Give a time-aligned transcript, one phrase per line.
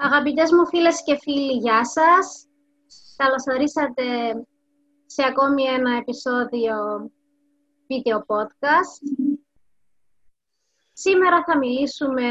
[0.00, 2.46] Αγαπητές μου φίλες και φίλοι, γεια σας.
[3.16, 4.04] Καλώς ορίσατε
[5.06, 6.74] σε ακόμη ένα επεισόδιο
[7.86, 9.28] βίντεο podcast.
[10.92, 12.24] Σήμερα θα μιλήσουμε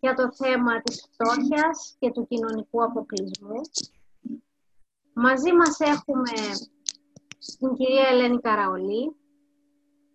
[0.00, 3.60] για το θέμα της φτώχειας και του κοινωνικού αποκλεισμού.
[5.12, 6.32] Μαζί μας έχουμε
[7.58, 9.16] την κυρία Ελένη Καραολή,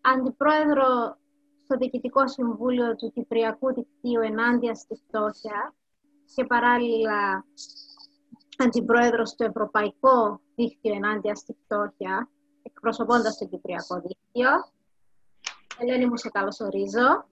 [0.02, 1.18] Αντιπρόεδρο
[1.64, 5.76] στο Διοικητικό Συμβούλιο του Κυπριακού Δικτύου Ενάντια στη Φτώχεια
[6.36, 7.46] και παράλληλα
[8.58, 12.30] αντιπρόεδρος στο Ευρωπαϊκό Δίκτυο Ενάντιας στη Φτώχεια,
[12.64, 14.50] εκπροσωπώντας το Κυπριακό Δίκτυο.
[15.80, 17.26] Ελένη μου, σε καλωσορίζω.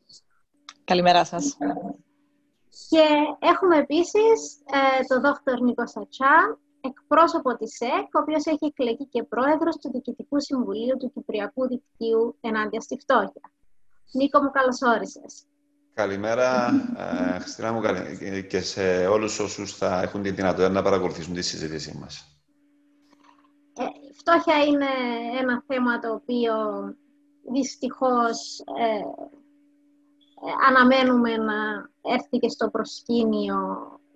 [0.84, 1.58] Καλημέρα σας.
[2.90, 3.06] Και
[3.40, 9.24] έχουμε επίσης ε, τον δόκτωρ Νίκο Σατσά, εκπρόσωπο της ΕΚ, ο οποίος έχει εκλεγεί και
[9.24, 13.52] πρόεδρος του Διοικητικού Συμβουλίου του Κυπριακού Δικτύου Ενάντιας στη Φτώχεια.
[14.12, 15.46] Νίκο μου, καλώς όρισες.
[15.96, 17.82] Καλημέρα, ε, Χριστίνα μου,
[18.50, 22.40] και σε όλους όσους θα έχουν τη δυνατότητα να παρακολουθήσουν τη συζήτησή μας.
[23.78, 24.86] Ε, η φτώχεια είναι
[25.40, 26.54] ένα θέμα το οποίο
[27.54, 33.58] δυστυχώς ε, ε, αναμένουμε να έρθει και στο προσκήνιο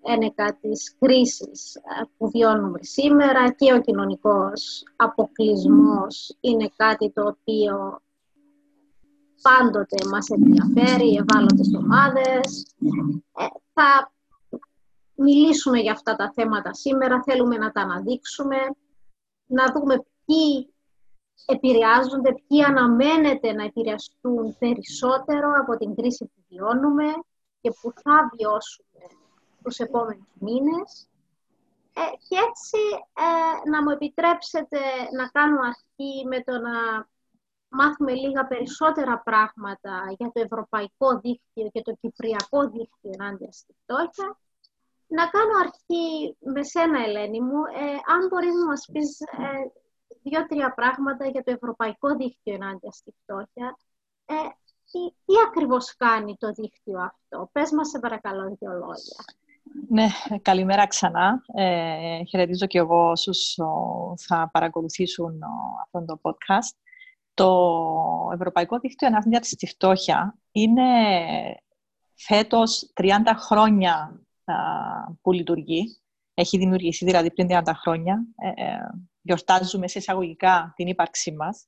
[0.01, 1.81] ένεκα της κρίσης
[2.17, 8.01] που βιώνουμε σήμερα και ο κοινωνικός αποκλεισμός είναι κάτι το οποίο
[9.41, 12.75] πάντοτε μας ενδιαφέρει, ευάλωτες ομάδες.
[13.37, 14.11] Ε, θα
[15.15, 18.57] μιλήσουμε για αυτά τα θέματα σήμερα, θέλουμε να τα αναδείξουμε,
[19.45, 20.73] να δούμε ποιοι
[21.45, 27.05] επηρεάζονται, ποιοι αναμένεται να επηρεαστούν περισσότερο από την κρίση που βιώνουμε
[27.61, 29.05] και που θα βιώσουμε
[29.63, 31.09] τους επόμενους μήνες.
[31.93, 32.79] Ε, και έτσι
[33.13, 34.79] ε, να μου επιτρέψετε
[35.17, 37.07] να κάνω αρχή με το να
[37.69, 44.39] μάθουμε λίγα περισσότερα πράγματα για το Ευρωπαϊκό Δίκτυο και το Κυπριακό Δίκτυο ενάντια στη φτώχεια.
[45.07, 49.71] Να κάνω αρχή με σένα, Ελένη μου, ε, αν μπορείς να μας πεις ε,
[50.23, 53.77] δύο-τρία πράγματα για το Ευρωπαϊκό Δίκτυο ενάντια στη φτώχεια.
[54.25, 54.33] Ε,
[54.91, 59.23] τι, τι ακριβώς κάνει το δίκτυο αυτό; Πες μας, σε παρακαλώ, δύο λόγια.
[59.87, 60.07] Ναι,
[60.41, 61.43] καλημέρα ξανά.
[61.53, 63.57] Ε, χαιρετίζω και εγώ όσους
[64.17, 65.39] θα παρακολουθήσουν
[65.83, 66.88] αυτό το podcast.
[67.33, 70.83] Το Ευρωπαϊκό Δίκτυο Ανάθμια στη Φτώχεια είναι
[72.15, 74.21] φέτος 30 χρόνια
[75.21, 75.83] που λειτουργεί.
[76.33, 78.25] Έχει δημιουργηθεί δηλαδή πριν 30 χρόνια.
[78.35, 78.77] Ε, ε,
[79.21, 81.67] γιορτάζουμε σε εισαγωγικά την ύπαρξή μας,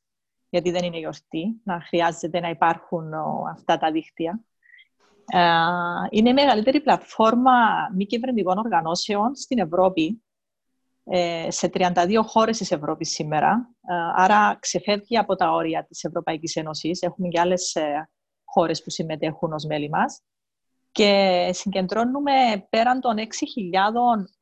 [0.49, 3.13] γιατί δεν είναι γιορτή, να χρειάζεται να υπάρχουν
[3.51, 4.43] αυτά τα δίκτυα.
[5.25, 5.39] Ε,
[6.09, 7.51] είναι η μεγαλύτερη πλατφόρμα
[7.95, 10.31] μη κυβερνητικών οργανώσεων στην Ευρώπη ε,
[11.47, 13.69] σε 32 χώρες της Ευρώπης σήμερα.
[13.88, 17.01] Ε, άρα ξεφεύγει από τα όρια της Ευρωπαϊκής Ένωσης.
[17.01, 18.09] Έχουμε και άλλες ε,
[18.44, 20.22] χώρες που συμμετέχουν ως μέλη μας.
[20.91, 22.31] Και συγκεντρώνουμε
[22.69, 23.23] πέραν των 6.000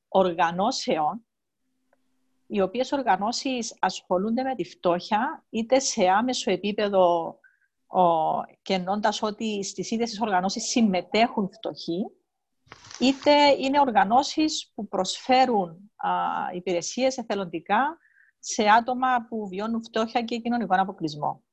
[0.08, 1.26] οργανώσεων,
[2.48, 7.36] οι οποίες οργανώσεις ασχολούνται με τη φτώχεια, είτε σε άμεσο επίπεδο
[8.62, 12.06] και εννοώντας ότι στις ίδιες τις οργανώσεις συμμετέχουν φτωχοί,
[13.00, 16.10] είτε είναι οργανώσεις που προσφέρουν α,
[16.54, 17.98] υπηρεσίες εθελοντικά
[18.40, 21.44] σε άτομα που βιώνουν φτώχεια και κοινωνικό αποκλεισμό.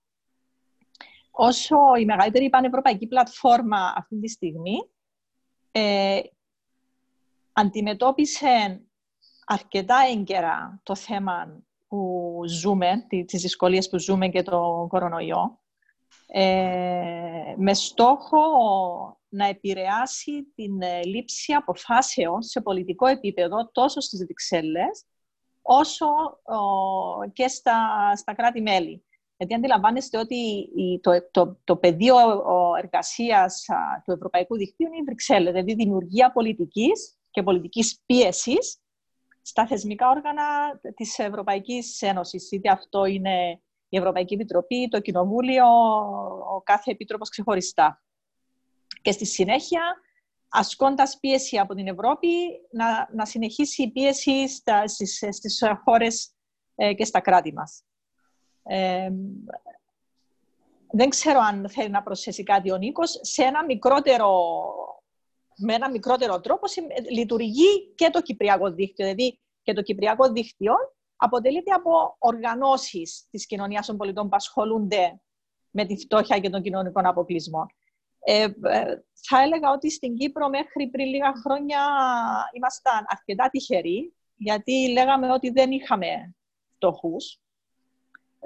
[1.31, 4.77] Όσο η μεγαλύτερη πανευρωπαϊκή πλατφόρμα αυτή τη στιγμή
[5.73, 6.21] ε,
[7.53, 8.83] αντιμετώπισε
[9.47, 15.61] αρκετά έγκαιρα το θέμα που ζούμε, τις δυσκολίες που ζούμε και το κορονοϊό,
[16.27, 18.39] ε, με στόχο
[19.29, 25.05] να επηρεάσει την ε, λήψη αποφάσεων σε πολιτικό επίπεδο τόσο στις Βρυξέλλες
[25.63, 26.07] όσο
[27.33, 29.05] και στα, στα κράτη-μέλη.
[29.37, 30.69] Γιατί αντιλαμβάνεστε ότι
[31.01, 32.17] το, το, το πεδίο
[32.79, 33.65] εργασίας
[34.05, 38.79] του Ευρωπαϊκού Δικτύου είναι η Βρυξέλλες, δηλαδή δημιουργία πολιτικής και πολιτικής πίεσης
[39.43, 40.45] στα θεσμικά όργανα
[40.95, 42.51] της Ευρωπαϊκής Ένωσης.
[42.51, 45.67] Είτε αυτό είναι η Ευρωπαϊκή Επιτροπή, το Κοινοβούλιο,
[46.55, 48.03] ο κάθε επίτροπος ξεχωριστά.
[49.03, 49.83] Και στη συνέχεια,
[50.49, 52.29] ασκώντας πίεση από την Ευρώπη,
[52.71, 56.35] να, να συνεχίσει η πίεση στα, στις, στις χώρες
[56.75, 57.85] ε, και στα κράτη μας.
[58.63, 59.11] Ε,
[60.91, 63.19] δεν ξέρω αν θέλει να προσθέσει κάτι ο Νίκος.
[63.23, 64.31] Σε ένα μικρότερο,
[65.57, 66.67] με ένα μικρότερο τρόπο
[67.11, 69.07] λειτουργεί και το Κυπριακό Δίκτυο.
[69.07, 70.75] Δηλαδή και το Κυπριακό Δίκτυο
[71.17, 75.21] αποτελείται από οργανώσεις της κοινωνίας των πολιτών που ασχολούνται
[75.71, 77.67] με τη φτώχεια και τον κοινωνικό αποκλεισμό.
[78.19, 78.51] Ε, ε,
[79.29, 81.81] θα έλεγα ότι στην Κύπρο μέχρι πριν λίγα χρόνια
[82.53, 86.35] ήμασταν αρκετά τυχεροί, γιατί λέγαμε ότι δεν είχαμε
[86.75, 87.41] φτωχούς.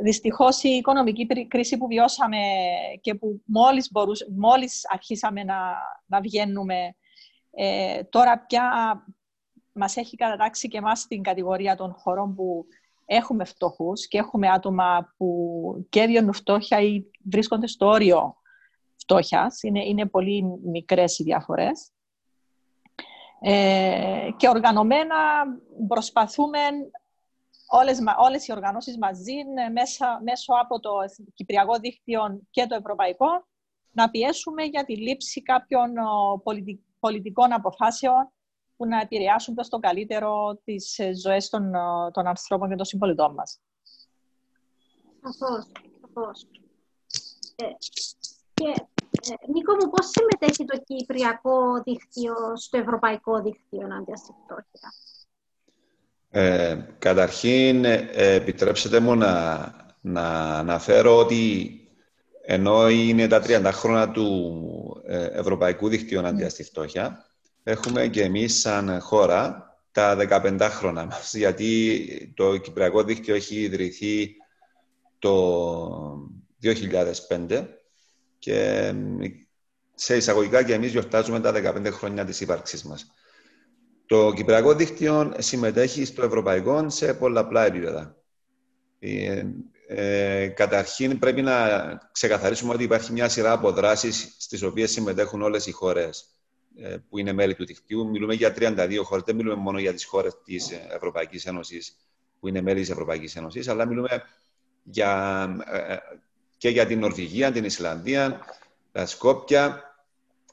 [0.02, 2.38] Δυστυχώς η οικονομική κρίση που βιώσαμε
[3.00, 5.56] και που μόλις, μπορούσε, μόλις αρχίσαμε να,
[6.06, 6.94] να βγαίνουμε
[7.52, 8.64] Ε, τώρα πια
[9.72, 12.66] μας έχει κατατάξει και εμάς στην κατηγορία των χωρών που
[13.06, 18.36] έχουμε φτωχούς και έχουμε άτομα που και βιώνουν φτώχεια ή βρίσκονται στο όριο
[18.96, 19.62] φτώχειας.
[19.62, 21.90] Είναι, είναι πολύ μικρές οι διαφορές.
[23.40, 25.16] Ε, και οργανωμένα
[25.88, 26.58] προσπαθούμε
[27.68, 29.34] όλες, όλες οι οργανώσεις μαζί
[29.72, 30.90] μέσα, μέσω από το
[31.34, 33.46] Κυπριακό Δίκτυο και το Ευρωπαϊκό
[33.92, 35.92] να πιέσουμε για τη λήψη κάποιων
[37.00, 38.32] πολιτικών αποφάσεων
[38.80, 41.72] που να επηρεάσουν προς το καλύτερο τις ε, ζωές των,
[42.12, 43.60] των ανθρώπων και των συμπολιτών μας.
[45.22, 45.66] Σαφώς,
[46.00, 46.46] σαφώς.
[47.56, 47.64] Ε,
[48.54, 48.68] και
[49.32, 54.92] ε, Νίκο μου, πώς συμμετέχει το Κυπριακό Δίκτυο στο Ευρωπαϊκό Δίκτυο ενάντια στη φτώχεια;
[56.30, 59.58] Ε, καταρχήν, ε, επιτρέψτε μου να,
[60.00, 61.74] να αναφέρω ότι
[62.42, 67.29] ενώ είναι τα 30 χρόνια του ε, Ευρωπαϊκού Δικτύου ενάντια στη φτώχεια,
[67.62, 74.36] έχουμε και εμείς σαν χώρα τα 15 χρόνια μας, γιατί το Κυπριακό Δίκτυο έχει ιδρυθεί
[75.18, 76.30] το
[76.62, 77.66] 2005
[78.38, 78.92] και
[79.94, 83.06] σε εισαγωγικά και εμείς γιορτάζουμε τα 15 χρόνια της ύπαρξής μας.
[84.06, 88.16] Το Κυπριακό Δίκτυο συμμετέχει στο Ευρωπαϊκό σε πολλαπλά επίπεδα.
[88.98, 89.44] Ε,
[89.86, 91.54] ε, καταρχήν πρέπει να
[92.12, 96.39] ξεκαθαρίσουμε ότι υπάρχει μια σειρά από δράσεις στις οποίες συμμετέχουν όλες οι χώρες ε,
[97.08, 98.08] που είναι μέλη του δικτύου.
[98.08, 101.96] Μιλούμε για 32 χώρες, δεν μιλούμε μόνο για τις χώρες της Ευρωπαϊκής Ένωσης
[102.40, 104.22] που είναι μέλη της Ευρωπαϊκής Ένωσης, αλλά μιλούμε
[104.82, 105.96] για, ε,
[106.56, 108.40] και για την Νορβηγία, την Ισλανδία,
[108.92, 109.82] τα Σκόπια,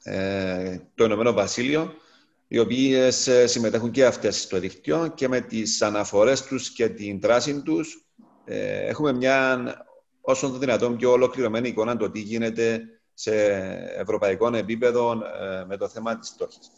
[0.02, 1.94] ε, το Ηνωμένο Βασίλειο,
[2.48, 7.20] οι οποίες ε, συμμετέχουν και αυτές στο δικτύο και με τις αναφορές τους και την
[7.20, 8.06] δράση τους
[8.44, 9.62] ε, έχουμε μια
[10.20, 12.82] όσο το δυνατόν πιο ολοκληρωμένη εικόνα το τι γίνεται
[13.20, 13.34] σε
[13.96, 16.70] ευρωπαϊκό επίπεδο ε, με το θέμα της στόχης.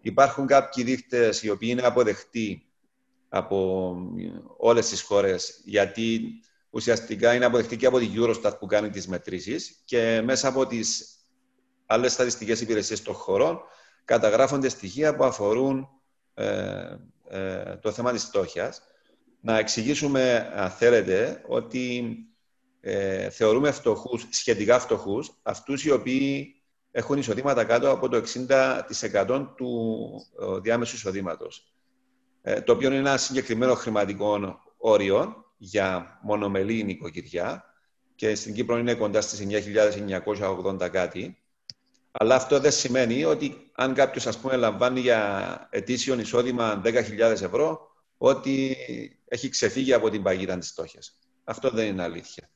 [0.00, 2.66] Υπάρχουν κάποιοι δείχτες οι οποίοι είναι αποδεκτοί
[3.28, 3.96] από
[4.56, 6.20] όλες τις χώρες γιατί
[6.70, 11.16] ουσιαστικά είναι αποδεκτοί και από την Eurostat που κάνει τις μετρήσεις και μέσα από τις
[11.86, 13.60] άλλες στατιστικές υπηρεσίες των χωρών
[14.04, 15.88] καταγράφονται στοιχεία που αφορούν
[16.34, 16.96] ε,
[17.28, 18.82] ε, το θέμα της στόχιας.
[19.40, 22.16] Να εξηγήσουμε, αν θέλετε, ότι
[22.88, 26.54] ε, θεωρούμε φτωχούς, σχετικά φτωχούς, αυτούς οι οποίοι
[26.90, 28.22] έχουν εισοδήματα κάτω από το
[29.26, 30.10] 60% του
[30.40, 31.74] ε, διάμεσου εισοδήματος.
[32.42, 37.64] Ε, το οποίο είναι ένα συγκεκριμένο χρηματικό όριο για μονομελή νοικοκυριά
[38.14, 39.46] και στην Κύπρο είναι κοντά στις
[40.78, 41.38] 9.980 κάτι.
[42.10, 47.90] Αλλά αυτό δεν σημαίνει ότι αν κάποιος ας πούμε λαμβάνει για ετήσιο εισόδημα 10.000 ευρώ,
[48.18, 48.76] ότι
[49.28, 51.18] έχει ξεφύγει από την παγίδα της φτώχειας.
[51.44, 52.50] Αυτό δεν είναι αλήθεια.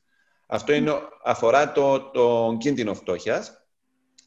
[0.53, 0.93] Αυτό είναι,
[1.23, 3.65] αφορά το, το κίνδυνο φτώχειας.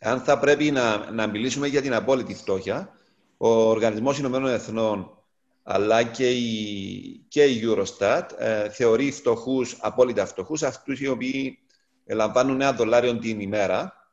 [0.00, 2.92] Αν θα πρέπει να, να μιλήσουμε για την απόλυτη φτώχεια,
[3.36, 5.18] ο Οργανισμός Ηνωμένων Εθνών
[5.62, 11.58] αλλά και η, και η Eurostat ε, θεωρεί φτωχούς, απόλυτα φτωχούς, αυτούς οι οποίοι
[12.06, 14.08] λαμβάνουν ένα δολάριο την ημέρα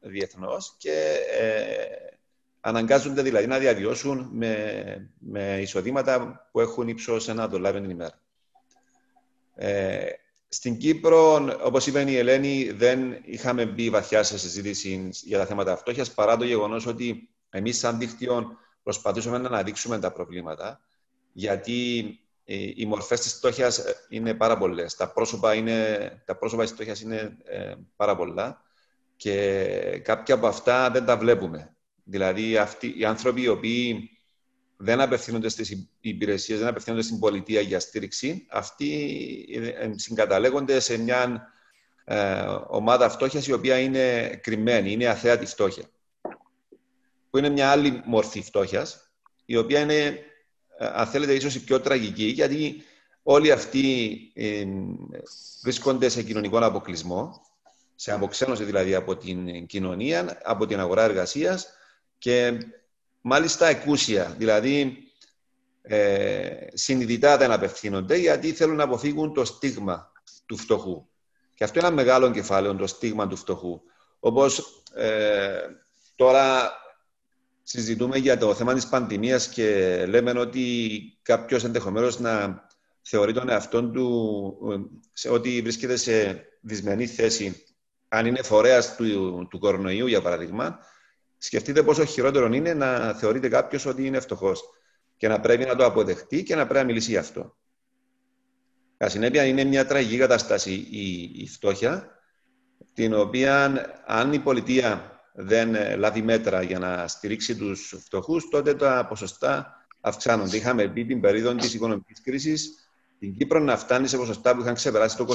[0.00, 2.16] διεθνώς και ε,
[2.60, 8.20] αναγκάζονται δηλαδή να διαβιώσουν με, με εισοδήματα που έχουν ύψος ένα δολάριο την ημέρα.
[9.54, 10.06] Ε,
[10.48, 15.76] στην Κύπρο, όπως είπε η Ελένη, δεν είχαμε μπει βαθιά σε συζήτηση για τα θέματα
[15.76, 20.80] φτώχειας, παρά το γεγονός ότι εμείς σαν δίκτυο προσπαθούσαμε να αναδείξουμε τα προβλήματα,
[21.32, 22.08] γιατί
[22.44, 24.94] ε, οι μορφές της φτώχειας είναι πάρα πολλές.
[24.94, 28.62] Τα πρόσωπα, είναι, τα πρόσωπα της φτώχειας είναι ε, πάρα πολλά
[29.16, 31.76] και κάποια από αυτά δεν τα βλέπουμε.
[32.04, 34.10] Δηλαδή, αυτοί, οι άνθρωποι οι οποίοι
[34.76, 39.44] δεν απευθύνονται στις υπηρεσίες, δεν απευθύνονται στην πολιτεία για στήριξη, αυτοί
[39.78, 41.52] ε, συγκαταλέγονται σε μια
[42.04, 45.84] ε, ομάδα φτώχειας η οποία είναι κρυμμένη, είναι αθέατη φτώχεια.
[47.30, 49.10] Που είναι μια άλλη μορφή φτώχειας,
[49.44, 50.04] η οποία είναι,
[50.78, 52.82] ε, αν θέλετε, ίσως η πιο τραγική, γιατί
[53.22, 54.64] όλοι αυτοί ε,
[55.62, 57.40] βρίσκονται σε κοινωνικό αποκλεισμό
[57.94, 61.68] σε αποξένωση δηλαδή από την κοινωνία, από την αγορά εργασίας
[62.18, 62.58] και
[63.28, 64.96] μάλιστα εκούσια, δηλαδή
[65.82, 70.12] ε, συνειδητά δεν απευθύνονται γιατί θέλουν να αποφύγουν το στίγμα
[70.46, 71.06] του φτωχού.
[71.54, 73.80] Και αυτό είναι ένα μεγάλο κεφάλαιο, το στίγμα του φτωχού.
[74.20, 75.60] Όπως ε,
[76.16, 76.72] τώρα
[77.62, 82.64] συζητούμε για το θέμα της πανδημίας και λέμε ότι κάποιος ενδεχομένως να
[83.02, 84.58] θεωρεί τον εαυτό του
[85.12, 87.64] σε ότι βρίσκεται σε δυσμενή θέση
[88.08, 90.78] αν είναι φορέας του, του κορονοϊού, για παράδειγμα,
[91.38, 94.62] σκεφτείτε πόσο χειρότερο είναι να θεωρείται κάποιος ότι είναι φτωχός
[95.16, 97.56] και να πρέπει να το αποδεχτεί και να πρέπει να μιλήσει γι' αυτό.
[98.96, 102.10] Κατά συνέπεια, είναι μια τραγική κατάσταση η, η φτώχεια,
[102.94, 103.72] την οποία
[104.06, 109.76] αν η πολιτεία δεν ε, λάβει μέτρα για να στηρίξει τους φτωχούς, τότε τα ποσοστά
[110.00, 110.56] αυξάνονται.
[110.56, 112.88] Είχαμε πει την περίοδο της οικονομικής κρίσης
[113.18, 115.26] την Κύπρο να φτάνει σε ποσοστά που είχαν ξεπεράσει το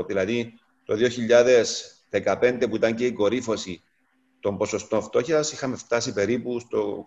[0.00, 0.06] 28%.
[0.06, 0.94] Δηλαδή, το
[2.10, 3.82] 2015 που ήταν και η κορύφωση
[4.44, 7.04] των ποσοστών φτώχειας, είχαμε φτάσει περίπου στο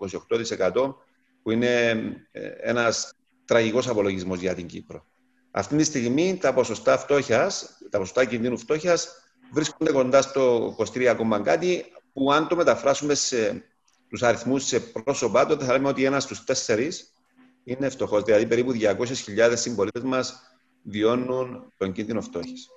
[0.57, 0.95] 28%,
[1.43, 1.89] που είναι
[2.31, 3.13] ε, ένας
[3.45, 5.05] τραγικός απολογισμός για την Κύπρο.
[5.51, 9.09] Αυτή τη στιγμή τα ποσοστά φτώχειας, τα ποσοστά κινδύνου φτώχειας
[9.51, 13.63] βρίσκονται κοντά στο 23, κάτι, που αν το μεταφράσουμε σε
[14.09, 17.13] τους αριθμούς σε πρόσωπά, τότε θα λέμε ότι ένας στους τέσσερις
[17.63, 18.23] είναι φτωχός.
[18.23, 20.41] Δηλαδή περίπου 200.000 συμπολίτες μας
[20.83, 22.67] βιώνουν τον κίνδυνο φτώχειας.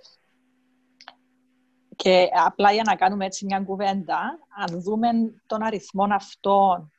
[2.03, 5.09] Και απλά για να κάνουμε έτσι μια κουβέντα, αν δούμε
[5.47, 6.91] τον αριθμό αυτών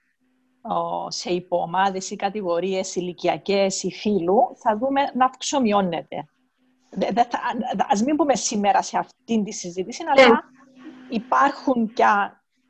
[1.08, 6.25] σε υποομάδες ή κατηγορίες ηλικιακές ή φύλου, θα δούμε να αυξομειώνεται.
[7.89, 10.39] Ας μην πούμε σήμερα σε αυτήν τη συζήτηση, αλλά ναι.
[11.10, 12.03] υπάρχουν και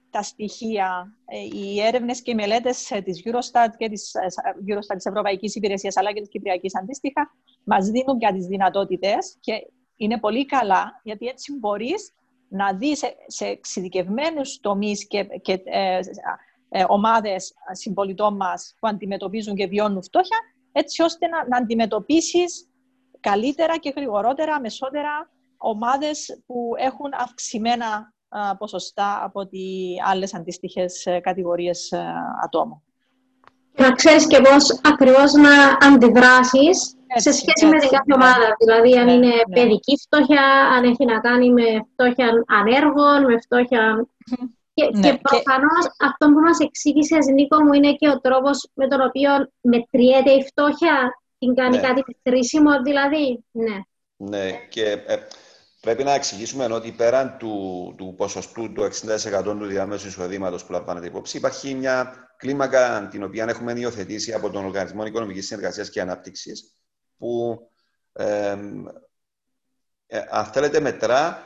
[0.09, 4.25] τα στοιχεία, ε, οι έρευνες και οι μελέτες ε, της Eurostat και της, ε,
[4.69, 7.31] Eurostat της Ευρωπαϊκής Υπηρεσίας αλλά και της Κυπριακής αντίστοιχα
[7.63, 9.53] μας δίνουν για τις δυνατότητες και
[9.95, 12.13] είναι πολύ καλά γιατί έτσι μπορείς
[12.51, 15.99] να δεις σε, σε εξειδικευμένους τομείς και, και ε,
[16.69, 20.37] ε, ομάδες συμπολιτών μας που αντιμετωπίζουν και βιώνουν φτώχεια
[20.71, 22.69] έτσι ώστε να, να αντιμετωπίσεις
[23.19, 28.13] καλύτερα και γρηγορότερα, μεσότερα ομάδες που έχουν αυξημένα
[28.57, 32.03] ποσοστά από ότι άλλες αντίστοιχες ε, κατηγορίες ε,
[33.73, 33.89] ατόμων.
[33.89, 35.53] Να ξέρεις και πώς ακριβώς να
[35.87, 38.55] αντιδράσεις σε σχέση με την κάθε ομάδα.
[38.59, 39.61] Δηλαδή, αν ναι, είναι ναι.
[39.61, 40.43] παιδική φτώχεια,
[40.75, 44.05] αν έχει να κάνει με φτώχεια ανέργων, με φτώχεια...
[44.73, 48.87] Και, ναι, και προφανώς αυτό που μας εξήγησες, Νίκο μου, είναι και ο τρόπος με
[48.87, 51.21] τον οποίο μετριέται η φτώχεια.
[51.39, 51.81] Την κάνει ναι.
[51.81, 53.43] κάτι χρήσιμο, δηλαδή.
[53.51, 53.77] Ναι.
[54.15, 55.15] Ναι, και ε,
[55.81, 61.07] Πρέπει να εξηγήσουμε ότι πέραν του, του ποσοστού του 60% του διαμέσου εισοδήματος που λαμβάνεται
[61.07, 66.75] υπόψη, υπάρχει μια κλίμακα την οποία έχουμε υιοθετήσει από τον Οργανισμό Οικονομικής Συνεργασίας και Ανάπτυξης,
[67.17, 67.59] που
[68.13, 68.57] ε,
[70.29, 71.45] αν θέλετε μετρά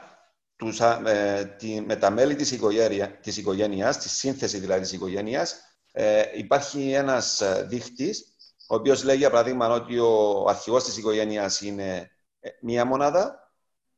[0.56, 5.56] τους, ε, τη, με τα μέλη της, οικογένεια, της οικογένειας, τη σύνθεση δηλαδή της οικογένειας,
[5.92, 8.36] ε, υπάρχει ένας δείχτης,
[8.68, 12.12] ο οποίος λέει για παράδειγμα ότι ο αρχηγός της οικογένειας είναι
[12.62, 13.45] μία μονάδα,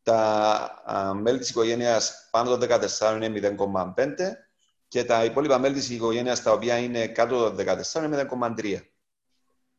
[0.08, 4.04] τα μέλη της οικογένειας πάνω των 14 είναι 0,5
[4.88, 8.80] και τα υπόλοιπα μέλη της οικογένειας τα οποία είναι κάτω των 14 είναι 0,3.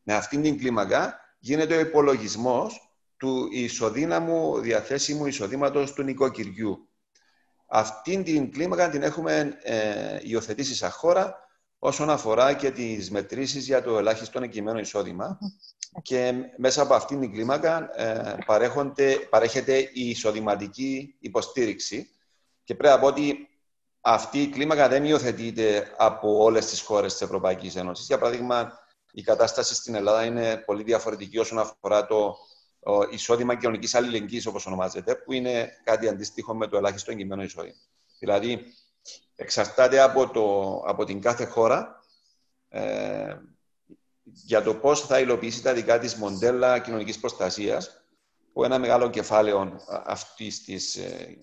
[0.03, 6.89] Με αυτήν την κλίμακα γίνεται ο υπολογισμός του ισοδύναμου διαθέσιμου εισοδήματος του νοικοκυριού.
[7.67, 11.35] Αυτήν την κλίμακα την έχουμε ε, υιοθετήσει σαν χώρα
[11.79, 15.39] όσον αφορά και τις μετρήσεις για το ελάχιστο εγκυμένο εισόδημα
[16.01, 18.37] και μέσα από αυτήν την κλίμακα ε,
[19.29, 22.09] παρέχεται η εισοδηματική υποστήριξη
[22.63, 23.49] και πρέπει να πω ότι
[24.01, 28.05] αυτή η κλίμακα δεν υιοθετείται από όλες τις χώρες της Ευρωπαϊκής Ένωσης.
[28.05, 28.79] Για παράδειγμα,
[29.11, 32.35] η κατάσταση στην Ελλάδα είναι πολύ διαφορετική όσον αφορά το
[33.11, 37.75] εισόδημα κοινωνικής αλληλεγγύης, όπως ονομάζεται, που είναι κάτι αντίστοιχο με το ελάχιστο εγκυμένο εισόδημα.
[38.19, 38.65] Δηλαδή,
[39.35, 42.03] εξαρτάται από, το, από την κάθε χώρα
[42.69, 43.35] ε,
[44.33, 48.03] για το πώς θα υλοποιήσει τα δικά της μοντέλα κοινωνικής προστασίας,
[48.53, 51.37] που ένα μεγάλο κεφάλαιο αυτής της, ε,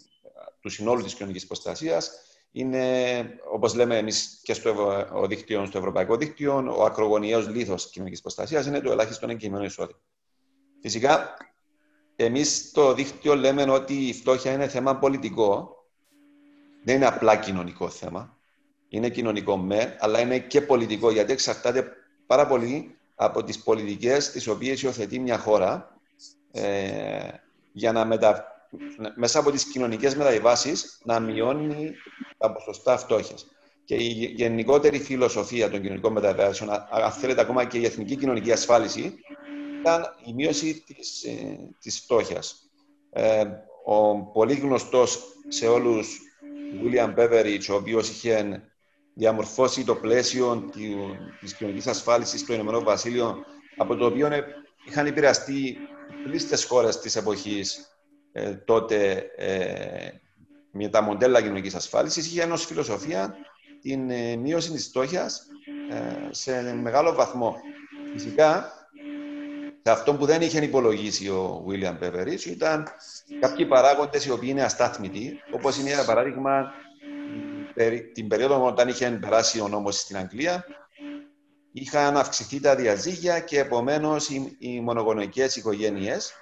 [0.61, 2.11] του συνόλου της κοινωνικής προστασίας
[2.53, 8.21] είναι, όπως λέμε εμείς και στο ο δίκτυο, στο Ευρωπαϊκό Δίκτυο, ο ακρογωνιαίος λίθος κοινωνικής
[8.21, 9.99] προστασίας είναι το ελάχιστο εγκυμένο εισόδημα.
[10.81, 11.37] Φυσικά,
[12.17, 15.77] εμείς στο δίκτυο λέμε ότι η φτώχεια είναι θέμα πολιτικό,
[16.85, 18.39] δεν είναι απλά κοινωνικό θέμα.
[18.89, 21.93] Είναι κοινωνικό με, αλλά είναι και πολιτικό, γιατί εξαρτάται
[22.27, 25.99] πάρα πολύ από τις πολιτικές τις οποίες υιοθετεί μια χώρα
[26.53, 27.29] ε,
[27.73, 28.45] για να μετα...
[29.15, 31.93] μέσα από τις κοινωνικές μεταβάσεις να μειώνει
[32.39, 33.47] τα ποσοστά φτώχειας.
[33.85, 39.15] Και η γενικότερη φιλοσοφία των κοινωνικών μεταβάσεων, αν θέλετε ακόμα και η εθνική κοινωνική ασφάλιση,
[39.81, 42.71] ήταν η μείωση της, ε, της φτώχειας.
[43.11, 43.45] Ε,
[43.85, 46.19] ο πολύ γνωστός σε όλους
[46.83, 48.63] William Beveridge, ο οποίος είχε
[49.19, 50.71] διαμορφώσει το πλαίσιο
[51.41, 53.45] της κοινωνικής ασφάλισης στο Ηνωμένο Βασίλειο,
[53.77, 54.29] από το οποίο
[54.85, 55.77] είχαν επηρεαστεί
[56.25, 57.91] πλήστες χώρες της εποχής
[58.33, 60.09] ε, τότε ε,
[60.71, 63.37] με τα μοντέλα κοινωνικής ασφάλισης, είχε ως φιλοσοφία
[63.81, 65.47] την ε, μείωση της στόχιας
[65.91, 67.57] ε, σε μεγάλο βαθμό.
[68.13, 68.73] Φυσικά,
[69.83, 72.89] σε αυτό που δεν είχε υπολογίσει ο Βίλιαμ Πεβερής ήταν
[73.41, 76.73] κάποιοι παράγοντες οι οποίοι είναι αστάθμητοι, όπως είναι για παράδειγμα
[78.13, 80.65] την περίοδο όταν είχε περάσει ο νόμος στην Αγγλία,
[81.73, 86.33] είχαν αυξηθεί τα διαζύγια και επομένως οι, οι μονογονεϊκές οικογένειες,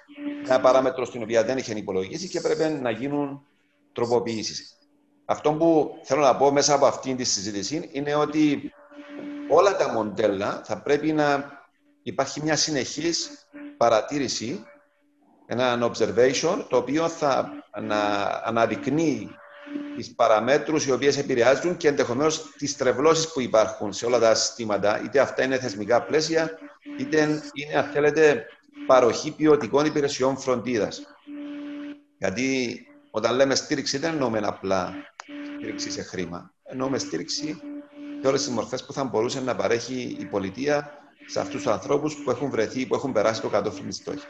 [0.43, 3.45] μια παράμετρο στην οποία δεν είχε υπολογίσει και έπρεπε να γίνουν
[3.93, 4.77] τροποποιήσεις.
[5.25, 8.71] αυτό που θέλω να πω μέσα από αυτήν τη συζήτηση είναι ότι
[9.49, 11.51] όλα τα μοντέλα θα πρέπει να
[12.03, 14.65] υπάρχει μια συνεχής παρατήρηση,
[15.45, 17.51] ένα observation, το οποίο θα
[17.81, 18.01] να
[18.43, 19.29] αναδεικνύει
[19.95, 25.01] τις παραμέτρους οι οποίες επηρεάζουν και ενδεχομένως τις τρευλώσεις που υπάρχουν σε όλα τα συστήματα,
[25.03, 26.59] είτε αυτά είναι θεσμικά πλαίσια,
[26.97, 28.45] είτε είναι, αν θέλετε,
[28.85, 31.01] παροχή ποιοτικών υπηρεσιών φροντίδας.
[32.17, 32.79] Γιατί
[33.11, 34.93] όταν λέμε στήριξη δεν εννοούμε απλά
[35.57, 36.53] στήριξη σε χρήμα.
[36.63, 37.61] Εννοούμε στήριξη
[38.21, 40.91] σε όλες τις μορφές που θα μπορούσε να παρέχει η πολιτεία
[41.25, 44.25] σε αυτούς τους ανθρώπους που έχουν βρεθεί, που έχουν περάσει το κατόφλι της στόχη.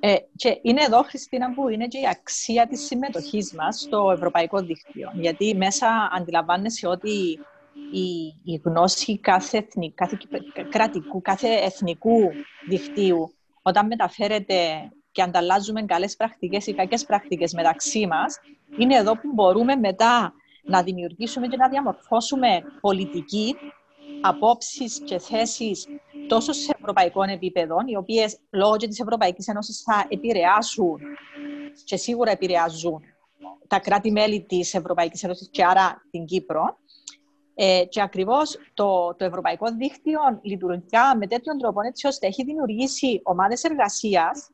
[0.00, 4.60] Ε, και είναι εδώ, Χριστίνα, που είναι και η αξία της συμμετοχής μας στο Ευρωπαϊκό
[4.60, 5.10] Δίκτυο.
[5.14, 7.38] Γιατί μέσα αντιλαμβάνεσαι ότι
[7.92, 10.18] η, η γνώση κάθε, εθνικ, κάθε
[10.70, 12.30] κρατικού, κάθε εθνικού
[12.68, 18.40] δικτύου, όταν μεταφέρεται και ανταλλάζουμε καλές πρακτικές ή κακές πρακτικές μεταξύ μας,
[18.78, 23.56] είναι εδώ που μπορούμε μετά να δημιουργήσουμε και να διαμορφώσουμε πολιτική,
[24.20, 25.86] απόψεις και θέσεις
[26.34, 31.00] τόσο σε ευρωπαϊκό επίπεδο, οι οποίες λόγω της Ευρωπαϊκής Ένωσης θα επηρεάσουν
[31.84, 33.00] και σίγουρα επηρεάζουν
[33.66, 36.76] τα κράτη-μέλη της Ευρωπαϊκής Ένωσης και άρα την Κύπρο.
[37.54, 40.84] Ε, και ακριβώς το, το Ευρωπαϊκό Δίκτυο λειτουργεί
[41.18, 44.50] με τέτοιον τρόπο, έτσι ώστε έχει δημιουργήσει ομάδες εργασίας,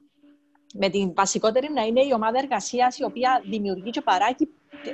[0.74, 4.48] με την βασικότερη να είναι η ομάδα εργασίας η οποία δημιουργεί και παράγει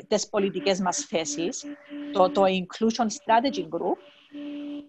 [0.09, 1.64] τι πολιτικές μας θέσεις,
[2.12, 3.99] το, το Inclusion Strategy Group,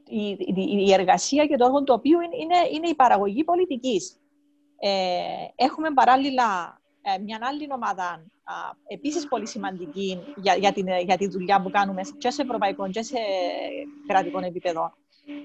[0.09, 0.37] η,
[0.85, 4.19] η, εργασία και το έργο του οποίου είναι, είναι η παραγωγή πολιτικής.
[4.79, 5.19] Ε,
[5.55, 8.25] έχουμε παράλληλα ε, μια άλλη ομάδα,
[8.87, 13.01] επίσης πολύ σημαντική για, για, την, για τη δουλειά που κάνουμε και σε ευρωπαϊκό και
[13.01, 13.17] σε
[14.07, 14.93] κρατικό επίπεδο,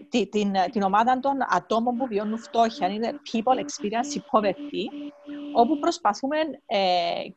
[0.08, 5.12] την, την, την ομάδα των ατόμων που βιώνουν φτώχεια, είναι People Experience Poverty,
[5.54, 6.78] όπου προσπαθούμε ε,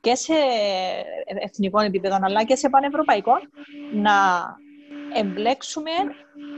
[0.02, 0.34] και σε
[1.26, 3.34] εθνικό επίπεδο αλλά και σε πανευρωπαϊκό
[3.94, 4.14] να
[5.14, 5.92] εμπλέξουμε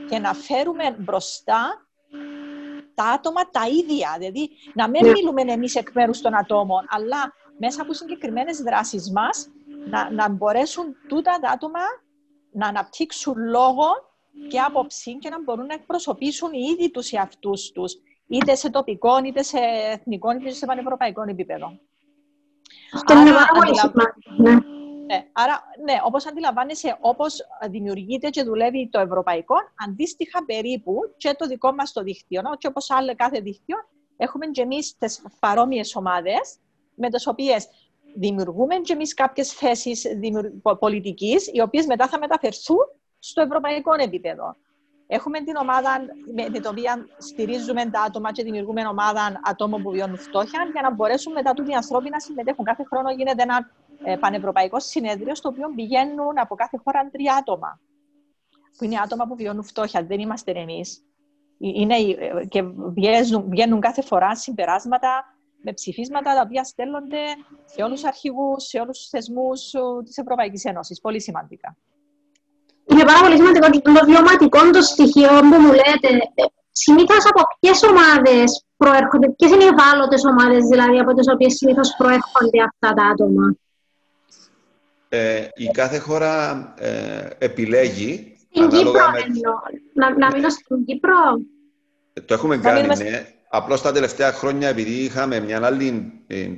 [0.09, 1.87] και να φέρουμε μπροστά
[2.93, 4.15] τα άτομα τα ίδια.
[4.17, 5.11] Δηλαδή, να μην ναι.
[5.11, 9.47] μιλούμε εμείς εκ μέρους των ατόμων, αλλά μέσα από συγκεκριμένες δράσεις μας
[9.89, 11.79] να, να μπορέσουν τούτα τα άτομα
[12.51, 13.85] να αναπτύξουν λόγο
[14.49, 17.93] και άποψη και να μπορούν να εκπροσωπήσουν οι ίδιοι τους εαυτούς τους,
[18.27, 19.57] είτε σε τοπικό, είτε σε
[19.91, 21.79] εθνικό, είτε σε πανευρωπαϊκό επίπεδο.
[22.93, 24.74] Αυτό είναι πάρα πολύ σημαντικό.
[25.05, 29.55] Ναι, άρα, ναι, όπως αντιλαμβάνεσαι, όπως δημιουργείται και δουλεύει το ευρωπαϊκό,
[29.87, 33.77] αντίστοιχα περίπου και το δικό μας το δίκτυο, και όπως άλλο κάθε δίκτυο,
[34.17, 36.57] έχουμε και εμείς τις παρόμοιες ομάδες,
[36.95, 37.67] με τις οποίες
[38.15, 40.05] δημιουργούμε και εμείς κάποιες θέσεις
[40.79, 42.85] πολιτικής, οι οποίες μετά θα μεταφερθούν
[43.19, 44.55] στο ευρωπαϊκό επίπεδο.
[45.07, 50.17] Έχουμε την ομάδα με την οποία στηρίζουμε τα άτομα και δημιουργούμε ομάδα ατόμων που βιώνουν
[50.17, 52.65] φτώχεια για να μπορέσουν μετά του οι άνθρωποι να συμμετέχουν.
[52.65, 53.84] Κάθε χρόνο γίνεται ένα ε,
[54.19, 57.79] πανευρωπαϊκό συνέδριο στο οποίο πηγαίνουν από κάθε χώρα τρία άτομα.
[58.77, 60.05] Που είναι άτομα που βιώνουν φτώχεια.
[60.05, 61.03] Δεν είμαστε εμείς.
[61.57, 62.61] Είναι, ε, και
[62.95, 67.23] βγαίνουν, βγαίνουν κάθε φορά συμπεράσματα με ψηφίσματα τα οποία στέλνονται
[67.65, 69.71] σε όλους τους αρχηγούς, σε όλους τους θεσμούς
[70.05, 71.01] της Ευρωπαϊκής Ένωσης.
[71.01, 71.77] Πολύ σημαντικά.
[72.91, 76.11] Είναι πάρα πολύ σημαντικό και το βιωματικό των στοιχείων που μου λέτε.
[76.71, 81.95] Συνήθως από ποιες ομάδες προέρχονται, ποιες είναι οι ευάλωτες ομάδες δηλαδή από τις οποίες συνήθως
[81.97, 83.55] προέρχονται αυτά τα άτομα;
[85.09, 88.37] Ε, η κάθε χώρα ε, επιλέγει.
[88.49, 89.19] Στην Κύπρο, με...
[89.93, 91.13] να, να μείνω στην Κύπρο.
[92.25, 93.27] Το έχουμε κάνει, ναι.
[93.49, 96.49] Απλώς τα τελευταία χρόνια, επειδή είχαμε μια άλλη ε,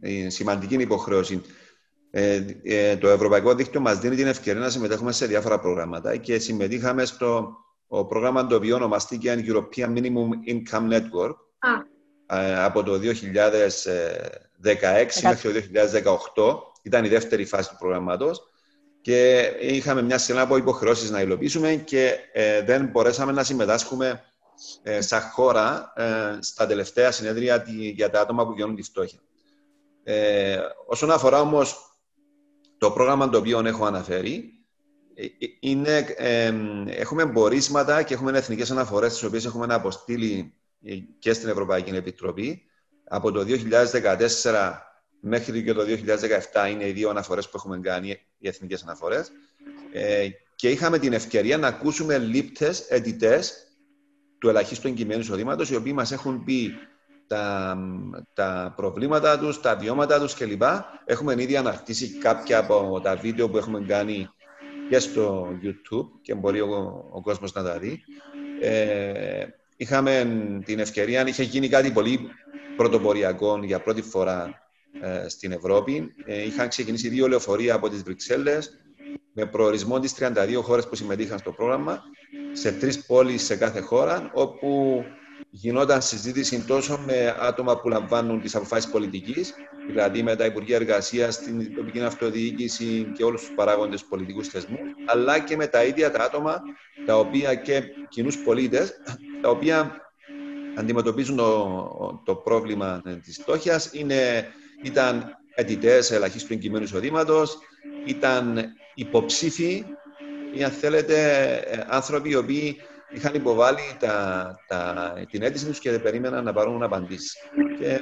[0.00, 1.42] ε, σημαντική υποχρέωση,
[2.10, 6.38] ε, ε, το Ευρωπαϊκό Δίκτυο μας δίνει την ευκαιρία να συμμετέχουμε σε διάφορα προγράμματα και
[6.38, 11.34] συμμετείχαμε στο ο πρόγραμμα το οποίο ονομαστήκε European Minimum Income Network
[12.64, 13.00] από το 2016
[15.22, 15.60] μέχρι το
[16.64, 18.42] 2018 ήταν η δεύτερη φάση του προγραμμάτος
[19.00, 24.22] και είχαμε μια σειρά από υποχρεώσεις να υλοποιήσουμε και ε, δεν μπορέσαμε να συμμετάσχουμε
[24.82, 27.64] ε, σαν χώρα ε, στα τελευταία συνέδρια
[27.94, 29.18] για τα άτομα που βιώνουν τη φτώχεια.
[30.04, 31.76] Ε, όσον αφορά όμως
[32.78, 34.52] το πρόγραμμα το οποίο έχω αναφέρει,
[35.14, 35.26] ε,
[35.60, 36.06] είναι,
[36.86, 40.54] έχουμε μπορίσματα και έχουμε εθνικές αναφορές τις οποίες έχουμε αποστείλει
[41.18, 42.62] και στην Ευρωπαϊκή Επιτροπή.
[43.08, 44.91] Από το 2014
[45.24, 45.82] μέχρι και το
[46.52, 48.08] 2017 είναι οι δύο αναφορές που έχουμε κάνει,
[48.38, 49.32] οι εθνικές αναφορές.
[49.92, 53.66] Ε, και είχαμε την ευκαιρία να ακούσουμε λήπτες, αιτητές
[54.38, 56.74] του ελαχίστου εγκυμένου εισοδήματος, οι οποίοι μας έχουν πει
[57.26, 57.76] τα,
[58.34, 60.62] τα προβλήματα τους, τα βιώματα τους κλπ.
[61.04, 64.28] Έχουμε ήδη αναρτήσει κάποια από τα βίντεο που έχουμε κάνει
[64.88, 68.02] και στο YouTube και μπορεί ο, ο κόσμος να τα δει.
[68.60, 70.26] Ε, είχαμε
[70.64, 72.28] την ευκαιρία, είχε γίνει κάτι πολύ
[72.76, 74.61] πρωτοποριακό για πρώτη φορά ε,
[75.26, 76.14] στην Ευρώπη.
[76.24, 78.76] Ε, είχαν ξεκινήσει δύο λεωφορεία από τις Βρυξέλλες
[79.32, 82.02] με προορισμό τις 32 χώρες που συμμετείχαν στο πρόγραμμα
[82.52, 85.04] σε τρεις πόλεις σε κάθε χώρα, όπου
[85.50, 89.54] γινόταν συζήτηση τόσο με άτομα που λαμβάνουν τις αποφάσεις πολιτικής,
[89.86, 95.38] δηλαδή με τα Υπουργεία Εργασίας, την τοπική αυτοδιοίκηση και όλους τους παράγοντες πολιτικούς θεσμούς, αλλά
[95.38, 96.62] και με τα ίδια τα άτομα
[97.06, 98.92] τα οποία και κοινούς πολίτες,
[99.40, 99.96] τα οποία
[100.74, 103.90] αντιμετωπίζουν το, το πρόβλημα της φτώχειας.
[104.82, 107.58] Ήταν αιτητές ελαχίστου εγκυμένου εισοδήματος,
[108.04, 108.64] ήταν
[108.94, 109.84] υποψήφοι
[110.54, 112.76] ή αν θέλετε άνθρωποι οι οποίοι
[113.10, 117.36] είχαν υποβάλει τα, τα, την αίτηση τους και περίμεναν να πάρουν απαντήσεις.
[117.78, 118.00] Και,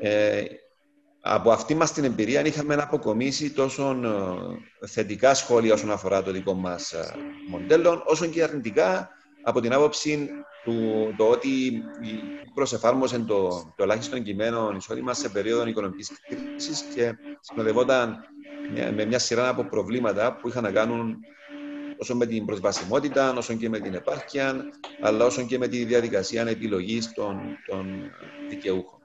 [0.00, 0.44] ε,
[1.20, 3.90] από αυτή μας την εμπειρία είχαμε να αποκομίσει τόσο
[4.80, 7.14] ε, θετικά σχόλια όσον αφορά το δικό μας ε,
[7.48, 9.08] μοντέλο, όσο και αρνητικά
[9.42, 10.28] από την άποψη
[10.64, 10.74] του
[11.16, 11.82] το ότι
[12.54, 18.16] προσεφάρμοσε το, το ελάχιστο κειμένο εισόδημα σε περίοδο οικονομικής κρίσης και συνοδευόταν
[18.94, 21.16] με μια σειρά από προβλήματα που είχαν να κάνουν
[21.98, 24.54] όσο με την προσβασιμότητα, όσο και με την επάρκεια,
[25.00, 28.10] αλλά όσο και με τη διαδικασία επιλογής των, των
[28.48, 29.00] δικαιούχων.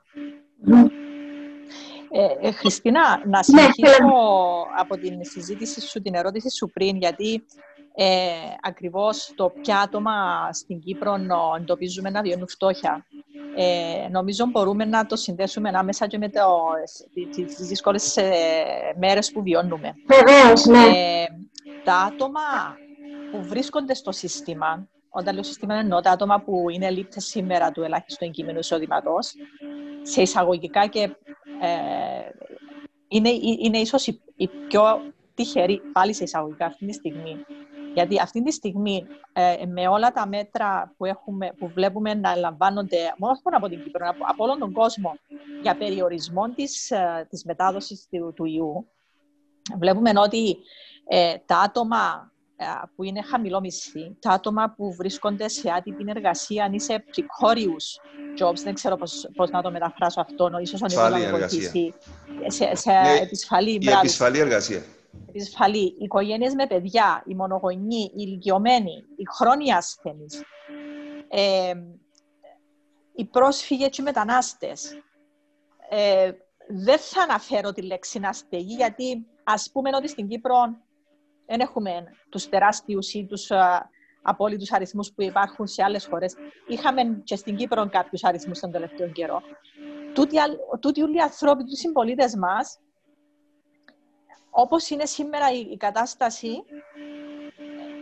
[2.12, 3.98] Ε, ε, Χριστίνα, να ναι, συνεχίσω
[4.78, 7.44] από την συζήτηση σου, την ερώτηση σου πριν, γιατί
[8.00, 8.30] ε,
[8.62, 10.14] ακριβώς το ποια άτομα
[10.54, 11.16] στην Κύπρο
[11.60, 13.06] εντοπίζουμε να βιώνουν φτώχεια.
[13.56, 16.42] Ε, νομίζω μπορούμε να το συνδέσουμε άμεσα και με το,
[17.32, 18.34] τις δύσκολες ε,
[19.00, 19.94] μέρες που βιώνουμε.
[20.06, 20.78] Βεβαίως, ναι.
[20.78, 21.26] Ε,
[21.84, 22.40] τα άτομα
[23.32, 27.84] που βρίσκονται στο σύστημα, όταν λέω σύστημα εννοώ τα άτομα που είναι λήπτες σήμερα του
[27.84, 29.16] ελάχιστου εγκύμενου εισόδηματο,
[30.02, 31.02] σε εισαγωγικά και
[31.62, 31.70] ε,
[33.08, 33.30] είναι,
[33.60, 34.82] είναι ίσως η, η πιο
[35.36, 37.46] τυχερή, πάλι σε εισαγωγικά αυτή τη στιγμή,
[37.98, 42.98] γιατί αυτή τη στιγμή, ε, με όλα τα μέτρα που, έχουμε, που βλέπουμε να λαμβάνονται,
[43.18, 45.18] μόνο από την Κύπρο, από, από όλον τον κόσμο,
[45.62, 48.88] για περιορισμό της, ε, της μετάδοσης του, του ιού,
[49.80, 50.58] βλέπουμε ότι
[51.08, 56.64] ε, τα άτομα ε, που είναι χαμηλό μισθή, τα άτομα που βρίσκονται σε άτυπη εργασία,
[56.64, 57.88] αν είσαι precarious
[58.42, 61.94] jobs, δεν ξέρω πώς, πώς να το μεταφράσω αυτό, ίσως ο Νίκο να βοηθήσει,
[62.48, 64.84] σε, σε επισφαλή, η επισφαλή εργασία
[65.28, 70.44] επισφαλή, οι οικογένειες με παιδιά, οι μονογονεί, οι ηλικιωμένοι, οι χρόνια ασθενείς,
[71.28, 71.74] ε,
[73.16, 75.02] οι πρόσφυγες και οι μετανάστες.
[75.90, 76.32] Ε,
[76.68, 80.56] δεν θα αναφέρω τη λέξη αστεγή, γιατί ας πούμε ότι στην Κύπρο
[81.46, 83.90] δεν έχουμε τους τεράστιους ή τους α,
[84.22, 86.36] απόλυτους αριθμούς που υπάρχουν σε άλλες χώρες.
[86.68, 89.42] Είχαμε και στην Κύπρο κάποιους αριθμούς τον τελευταίο καιρό.
[90.14, 90.38] Τούτοι,
[90.80, 92.80] τούτοι όλοι οι ανθρώποι, οι συμπολίτες μας,
[94.60, 96.64] όπως είναι σήμερα η κατάσταση,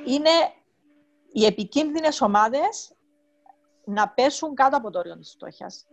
[0.06, 0.30] είναι
[1.32, 2.96] οι επικίνδυνες ομάδες
[3.86, 5.88] να πέσουν κάτω από το όριο της φτώχειας.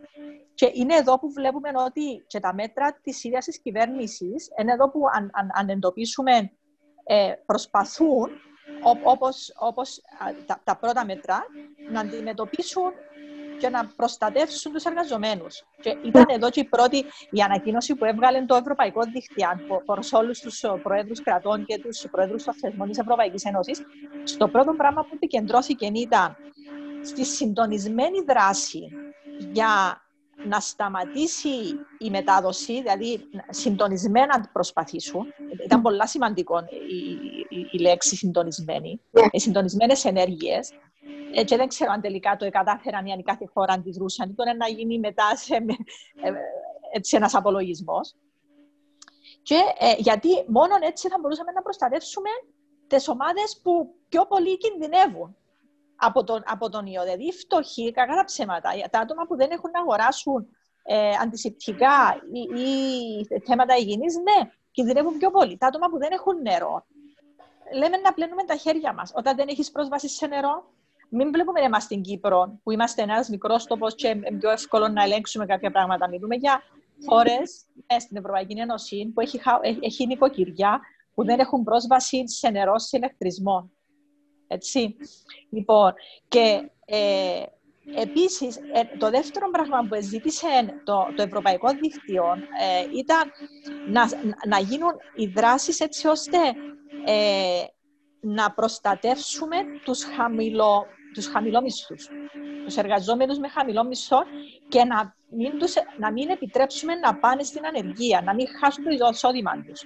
[0.53, 4.89] Και είναι εδώ που βλέπουμε ότι και τα μέτρα της ίδιας της κυβέρνησης, είναι εδώ
[4.89, 6.51] που αν, αν, αν εντοπίσουμε
[7.03, 8.29] ε, προσπαθούν,
[9.03, 10.01] όπως, όπως
[10.45, 11.45] τα, τα πρώτα μέτρα,
[11.91, 12.91] να αντιμετωπίσουν
[13.63, 15.63] και να προστατεύσουν τους εργαζομένους.
[15.81, 16.97] Και ήταν εδώ και η πρώτη
[17.29, 22.43] η ανακοίνωση που έβγαλε το Ευρωπαϊκό Δικτυάν προ όλους τους προέδρους κρατών και τους προέδρους
[22.43, 23.81] των θεσμών της Ευρωπαϊκής Ένωσης.
[24.23, 26.35] Στο πρώτο πράγμα που επικεντρώθηκε ήταν
[27.03, 28.89] στη συντονισμένη δράση
[29.53, 30.01] για
[30.45, 31.55] να σταματήσει
[31.97, 35.25] η μετάδοση, δηλαδή συντονισμένα να προσπαθήσουν.
[35.65, 39.01] Ήταν πολύ σημαντικό η, η, η λέξη συντονισμένη.
[39.11, 39.27] Yeah.
[39.31, 40.71] Οι συντονισμένες ενέργειες
[41.33, 44.29] ε, και δεν ξέρω αν τελικά το κατάφεραν ή αν κάθε χώρα αντιδρούσαν.
[44.29, 46.31] Ήταν να γίνει μετά σε, ε,
[46.91, 48.15] έτσι ένας απολογισμός.
[49.41, 52.29] Και ε, γιατί μόνο έτσι θα μπορούσαμε να προστατεύσουμε
[52.87, 55.35] τις ομάδες που πιο πολύ κινδυνεύουν
[55.95, 57.03] από τον, από τον ιό.
[57.03, 60.47] Δηλαδή, φτωχοί, κακά τα ψέματα, τα άτομα που δεν έχουν να αγοράσουν
[60.83, 65.57] ε, αντισηπτικά ή, ή θέματα υγιεινής, ναι, κινδυνεύουν πιο πολύ.
[65.57, 66.85] Τα άτομα που δεν έχουν νερό,
[67.73, 69.11] λέμε να πλένουμε τα χέρια μας.
[69.15, 70.72] Όταν δεν έχεις πρόσβαση σε νερό,
[71.13, 75.03] μην βλέπουμε εμάς στην Κύπρο, που είμαστε ένας μικρός τόπος και είναι πιο εύκολο να
[75.03, 76.09] ελέγξουμε κάποια πράγματα.
[76.09, 76.61] Μιλούμε για
[77.05, 77.65] χώρες
[77.99, 79.39] στην Ευρωπαϊκή Ένωση που έχει,
[79.79, 80.81] έχει νοικοκυριά
[81.13, 83.71] που δεν έχουν πρόσβαση σε νερό, σε ηλεκτρισμό.
[84.47, 84.95] Έτσι.
[85.49, 85.93] Λοιπόν,
[86.27, 87.43] και ε,
[88.01, 92.23] επίσης, ε, το δεύτερο πράγμα που ζήτησε το, το Ευρωπαϊκό Δίκτυο
[92.61, 93.31] ε, ήταν
[93.87, 94.09] να,
[94.47, 96.37] να γίνουν οι δράσεις έτσι ώστε
[97.05, 97.63] ε,
[98.19, 102.09] να προστατεύσουμε τους χαμηλό, τους χαμηλόμισθους,
[102.65, 104.23] τους εργαζόμενους με χαμηλό μισθό
[104.67, 109.09] και να μην, τους, να μην επιτρέψουμε να πάνε στην ανεργία, να μην χάσουν το
[109.11, 109.81] εισόδημα τους.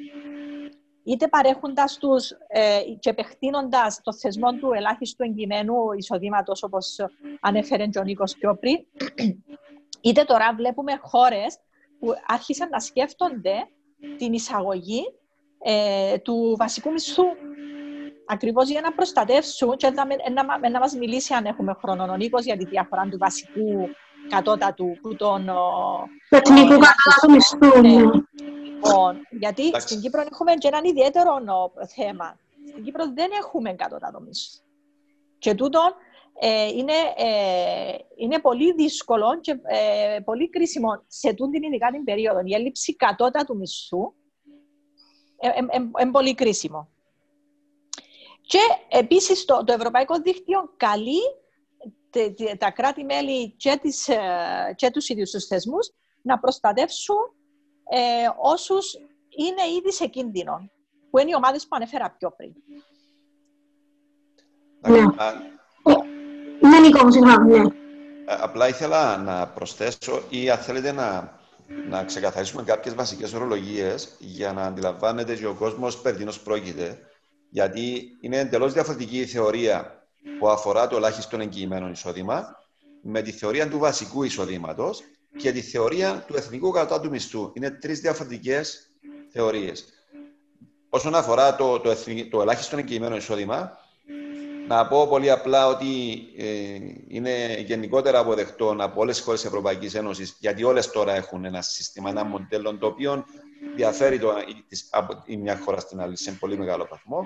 [1.03, 6.95] Είτε παρέχοντας τους ε, και επεκτείνοντας το θεσμό του ελάχιστου εγκυμένου εισοδήματος, όπως
[7.39, 8.85] ανέφερε ο Νίκος πιο πριν,
[10.01, 11.57] είτε τώρα βλέπουμε χώρες
[11.99, 13.53] που άρχισαν να σκέφτονται
[14.17, 15.03] την εισαγωγή
[15.63, 17.23] ε, του βασικού μισθού.
[18.29, 22.39] Ακριβώ για να προστατεύσουν και να, να, να μα μιλήσει, αν έχουμε χρόνο, ο Νίκο,
[22.39, 23.89] για τη διαφορά του βασικού
[24.29, 25.45] κατώτατου που τον.
[26.29, 27.81] Του εθνικού κατώτατου μισθού.
[27.81, 28.25] Ναι.
[28.63, 31.31] Λοιπόν, γιατί στην Κύπρο έχουμε και έναν ιδιαίτερο
[31.95, 32.39] θέμα.
[32.69, 34.61] Στην Κύπρο δεν έχουμε κατώτατο μισθό.
[35.37, 35.79] Και τούτο
[36.39, 42.03] ε, είναι, ε, είναι πολύ δύσκολο και ε, πολύ κρίσιμο σε τούτη την ειδικά την
[42.03, 42.41] περίοδο.
[42.43, 44.13] Η έλλειψη κατώτατου μισθού
[46.01, 46.89] είναι πολύ κρίσιμο.
[48.47, 51.19] Και επίσης το, το Ευρωπαϊκό Δίκτυο καλεί
[52.57, 54.10] τα κράτη-μέλη και, τις,
[54.75, 57.15] και τους ίδιους τους θεσμούς να προστατεύσουν
[57.89, 57.99] ε,
[58.41, 58.93] όσους
[59.38, 60.69] είναι ήδη σε κίνδυνο,
[61.10, 62.53] που είναι οι ομάδες που ανέφερα πιο πριν.
[64.88, 64.99] Ναι.
[66.69, 67.65] Ναι, Νίκο, συγγνώμη, ναι.
[68.25, 71.39] Ε, απλά ήθελα να προσθέσω ή αν θέλετε να,
[71.89, 76.99] να ξεκαθαρίσουμε κάποιες βασικές ορολογίες για να αντιλαμβάνεται και ο κόσμος περί πρόκειται.
[77.49, 80.07] Γιατί είναι εντελώς διαφορετική η θεωρία
[80.39, 82.55] που αφορά το ελάχιστο εγγυημένο εισόδημα
[83.01, 85.03] με τη θεωρία του βασικού εισοδήματος
[85.38, 87.51] και τη θεωρία του εθνικού κατώτατου μισθού.
[87.53, 88.91] Είναι τρεις διαφορετικές
[89.29, 89.86] θεωρίες.
[90.89, 91.95] Όσον αφορά το, το,
[92.29, 93.77] το ελάχιστο εγγυημένο εισόδημα,
[94.67, 96.45] να πω πολύ απλά ότι ε,
[97.07, 101.62] είναι γενικότερα αποδεκτό από όλες τις χώρες της Ευρωπαϊκής Ένωσης, γιατί όλες τώρα έχουν ένα
[101.62, 103.25] σύστημα, ένα μοντέλο το οποίο
[103.76, 104.34] διαφέρει το,
[104.89, 107.26] από η μια χώρα στην άλλη σε πολύ μεγάλο βαθμό,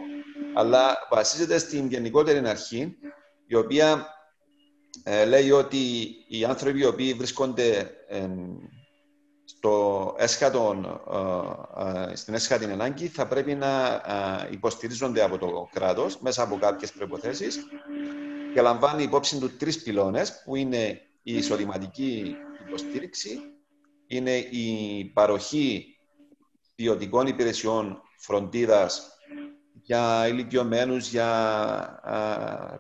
[0.54, 2.98] αλλά βασίζεται στην γενικότερη αρχή,
[3.48, 4.08] η οποία
[5.04, 5.78] ε, λέει ότι
[6.28, 8.30] οι άνθρωποι οι οποίοι βρίσκονται ε,
[9.46, 11.02] στο έσχατον,
[12.10, 14.02] ε, στην έσχατη ανάγκη θα πρέπει να
[14.52, 17.60] υποστηρίζονται από το κράτος μέσα από κάποιες προϋποθέσεις
[18.54, 22.36] και λαμβάνει υπόψη του τρεις πυλώνες που είναι η εισοδηματική
[22.68, 23.40] υποστήριξη,
[24.08, 25.96] είναι η παροχή
[26.82, 29.18] ποιοτικών υπηρεσιών φροντίδας
[29.82, 31.30] για ηλικιωμένους, για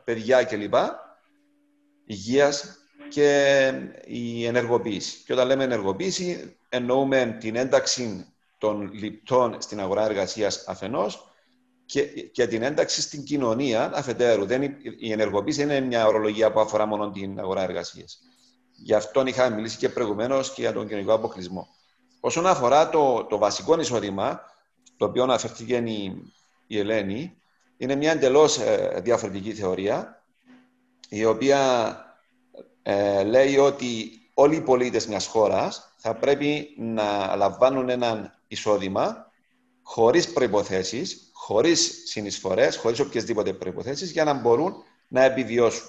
[0.04, 0.74] παιδιά κλπ.
[2.06, 2.78] Υγείας
[3.10, 3.72] και
[4.06, 5.24] η ενεργοποίηση.
[5.26, 8.26] Και όταν λέμε ενεργοποίηση, εννοούμε την ένταξη
[8.58, 11.34] των λιπτών στην αγορά εργασίας αφενός
[11.86, 14.46] και, και την ένταξη στην κοινωνία αφετέρου.
[14.46, 14.62] Δεν,
[15.00, 18.20] η ενεργοποίηση είναι μια ορολογία που αφορά μόνο την αγορά εργασίας.
[18.72, 21.68] Γι' αυτό είχαμε μιλήσει και προηγουμένως και για τον κοινωνικό αποκλεισμό.
[22.24, 24.42] Όσον αφορά το, το βασικό εισόδημα,
[24.98, 26.32] το οποίο αναφέρθηκε η,
[26.68, 27.42] η Ελένη,
[27.78, 30.24] είναι μια εντελώς ε, διαφορετική θεωρία,
[31.10, 31.96] η οποία
[32.82, 39.32] ε, λέει ότι όλοι οι πολίτες μιας χώρας θα πρέπει να λαμβάνουν έναν εισόδημα
[39.82, 44.74] χωρίς προϋποθέσεις, χωρίς συνεισφορές, χωρίς οποιασδήποτε προϋποθέσεις για να μπορούν
[45.08, 45.88] να επιβιώσουν.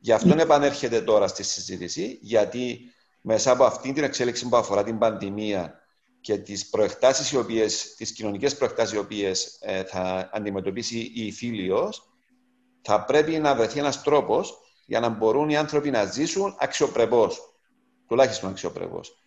[0.00, 2.93] Γι' αυτό επανέρχεται τώρα στη συζήτηση, γιατί
[3.26, 5.80] μέσα από αυτή την εξέλιξη που αφορά την πανδημία
[6.20, 12.08] και τις προεκτάσεις οι οποίες, τις κοινωνικές προεκτάσεις οι οποίες ε, θα αντιμετωπίσει η Φίλιος,
[12.82, 17.40] θα πρέπει να βρεθεί ένας τρόπος για να μπορούν οι άνθρωποι να ζήσουν αξιοπρεπώς,
[18.08, 19.18] τουλάχιστον αξιοπρεπώς.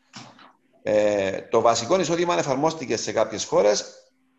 [0.83, 3.85] Ε, το βασικό εισόδημα εφαρμόστηκε σε κάποιες χώρες,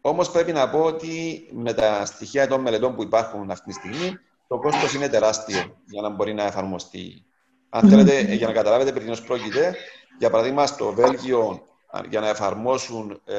[0.01, 4.19] όμως πρέπει να πω ότι με τα στοιχεία των μελετών που υπάρχουν αυτή τη στιγμή,
[4.49, 7.28] το κόστος είναι τεράστιο για να μπορεί να εφαρμοστεί.
[7.71, 9.77] Αν θέλετε, για να καταλάβετε περί πρόκειται,
[10.19, 11.69] για παράδειγμα στο Βέλγιο
[12.09, 13.37] για να εφαρμόσουν ε,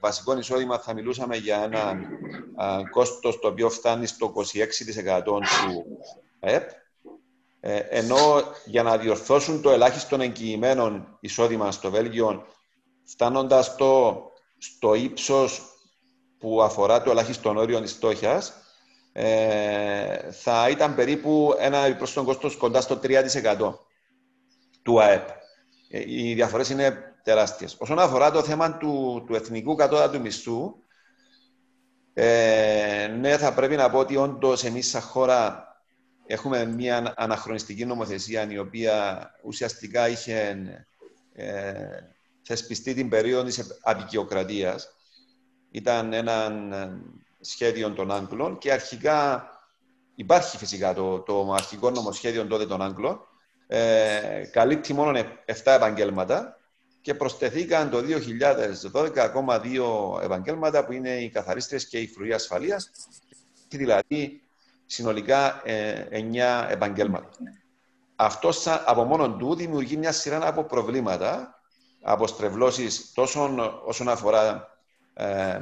[0.00, 2.00] βασικό εισόδημα θα μιλούσαμε για ένα
[2.58, 5.84] ε, κόστος το οποίο φτάνει στο 26% του
[6.40, 6.70] ΕΠ
[7.60, 12.46] ε, ενώ για να διορθώσουν το ελάχιστο εγγυημένο εισόδημα στο Βέλγιο,
[13.04, 14.22] φτάνοντας το,
[14.58, 15.62] στο ύψος
[16.38, 18.42] που αφορά το ελάχιστο όριο τη φτώχεια,
[19.12, 23.74] ε, θα ήταν περίπου ένα επιπρόσθετο κόστος κοντά στο 3%
[24.82, 25.28] του ΑΕΠ.
[25.90, 27.76] Ε, οι διαφορές είναι τεράστιες.
[27.78, 30.74] Όσον αφορά το θέμα του, του εθνικού κατώτατου μισθού,
[32.14, 35.68] ε, ναι, θα πρέπει να πω ότι όντως εμείς, σαν χώρα,
[36.26, 40.58] έχουμε μια αναχρονιστική νομοθεσία η οποία ουσιαστικά είχε
[41.32, 41.74] ε,
[42.42, 44.88] θεσπιστεί την περίοδο της απεικιοκρατίας.
[45.70, 46.52] Ήταν ένα
[47.40, 49.48] ε, σχέδιο των Άγγλων και αρχικά
[50.14, 53.20] υπάρχει φυσικά το, το αρχικό νομοσχέδιο τότε των Άγγλων.
[53.66, 56.56] Ε, καλύπτει μόνο 7 επαγγέλματα
[57.00, 57.98] και προσθεθήκαν το
[58.92, 62.90] 2012 ακόμα δύο επαγγέλματα που είναι οι καθαρίστρες και η φρουρή ασφαλείας.
[63.68, 64.42] Δηλαδή
[64.86, 67.28] συνολικά ε, 9 επαγγέλματα.
[68.16, 68.50] Αυτό
[68.84, 71.60] από μόνο του δημιουργεί μια σειρά από προβλήματα,
[72.02, 74.68] από στρεβλώσεις τόσο όσον αφορά
[75.14, 75.60] ε,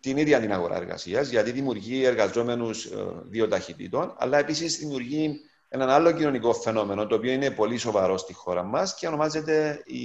[0.00, 5.88] την ίδια την αγορά εργασίας, γιατί δημιουργεί εργαζόμενους ε, δύο ταχυτήτων, αλλά επίσης δημιουργεί έναν
[5.88, 10.04] άλλο κοινωνικό φαινόμενο, το οποίο είναι πολύ σοβαρό στη χώρα μας και ονομάζεται οι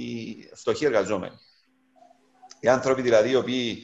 [0.54, 1.34] φτωχοί εργαζόμενοι.
[2.60, 3.78] Οι άνθρωποι δηλαδή οι οποίοι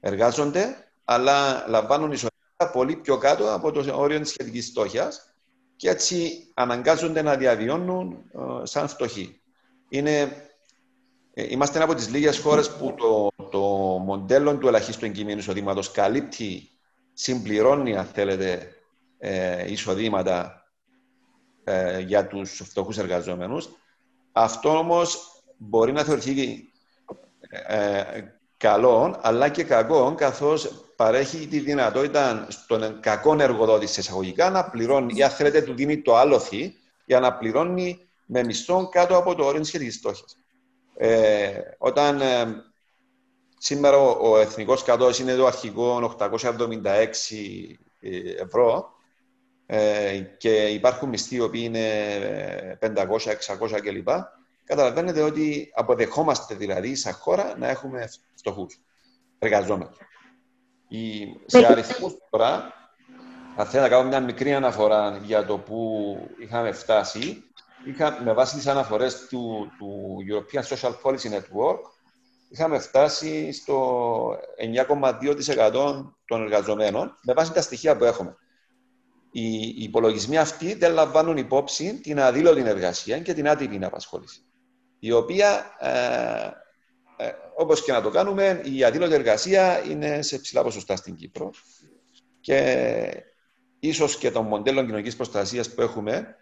[0.00, 5.34] εργάζονται, αλλά λαμβάνουν εισοδήματα πολύ πιο κάτω από το όριο της σχετικής φτώχειας
[5.76, 9.40] και έτσι αναγκάζονται να διαβιώνουν ε, σαν φτωχοί.
[9.88, 10.20] Είναι,
[11.34, 13.58] ε, είμαστε από τις λίγες χώρες που το, το
[14.04, 16.70] μοντέλο του ελαχίστου εγκυμένου εισοδήματος καλύπτει,
[17.12, 18.68] συμπληρώνει, αν θέλετε,
[19.18, 20.64] ε, εισοδήματα
[21.64, 23.68] ε, για τους φτωχούς εργαζόμενους.
[24.32, 25.18] Αυτό όμως
[25.56, 26.72] μπορεί να θεωρηθεί
[27.66, 28.02] ε,
[28.56, 35.12] καλό, αλλά και κακό, καθώς παρέχει τη δυνατότητα στον κακό εργοδότης σε εισαγωγικά να πληρώνει,
[35.16, 39.44] ή αν θέλετε, του δίνει το άλοθη για να πληρώνει με μισθό κάτω από το
[39.44, 40.24] όριο της σχετικής στόχη.
[40.96, 42.64] Ε, όταν ε,
[43.64, 46.36] σήμερα ο, ο εθνικός κατώτατος είναι το αρχικό 876
[48.00, 48.92] ε, ευρώ
[49.66, 52.94] ε, και υπάρχουν μισθοί οι οποίοι είναι 500,
[53.74, 54.08] 600 κλπ.
[54.64, 58.78] Καταλαβαίνετε ότι αποδεχόμαστε δηλαδή σαν χώρα να έχουμε φτωχούς
[59.38, 59.96] εργαζόμενους.
[61.46, 62.72] Σε αριθμούς τώρα,
[63.56, 67.42] θα θέλω να κάνω μια μικρή αναφορά για το που είχαμε φτάσει.
[67.84, 71.80] Είχα, με βάση τις αναφορές του, του European Social Policy Network,
[72.52, 74.38] είχαμε φτάσει στο
[74.88, 78.36] 9,2% των εργαζομένων, με βάση τα στοιχεία που έχουμε.
[79.32, 84.40] Οι, οι υπολογισμοί αυτοί δεν λαμβάνουν υπόψη την αδήλωτη εργασία και την άτυπη απασχόληση,
[84.98, 90.62] η οποία ε, ε, όπως και να το κάνουμε, η αδήλωτη εργασία είναι σε ψηλά
[90.62, 91.50] ποσοστά στην Κύπρο
[92.40, 93.24] και
[93.80, 96.36] ίσως και των μοντέλων κοινωνικής προστασίας που έχουμε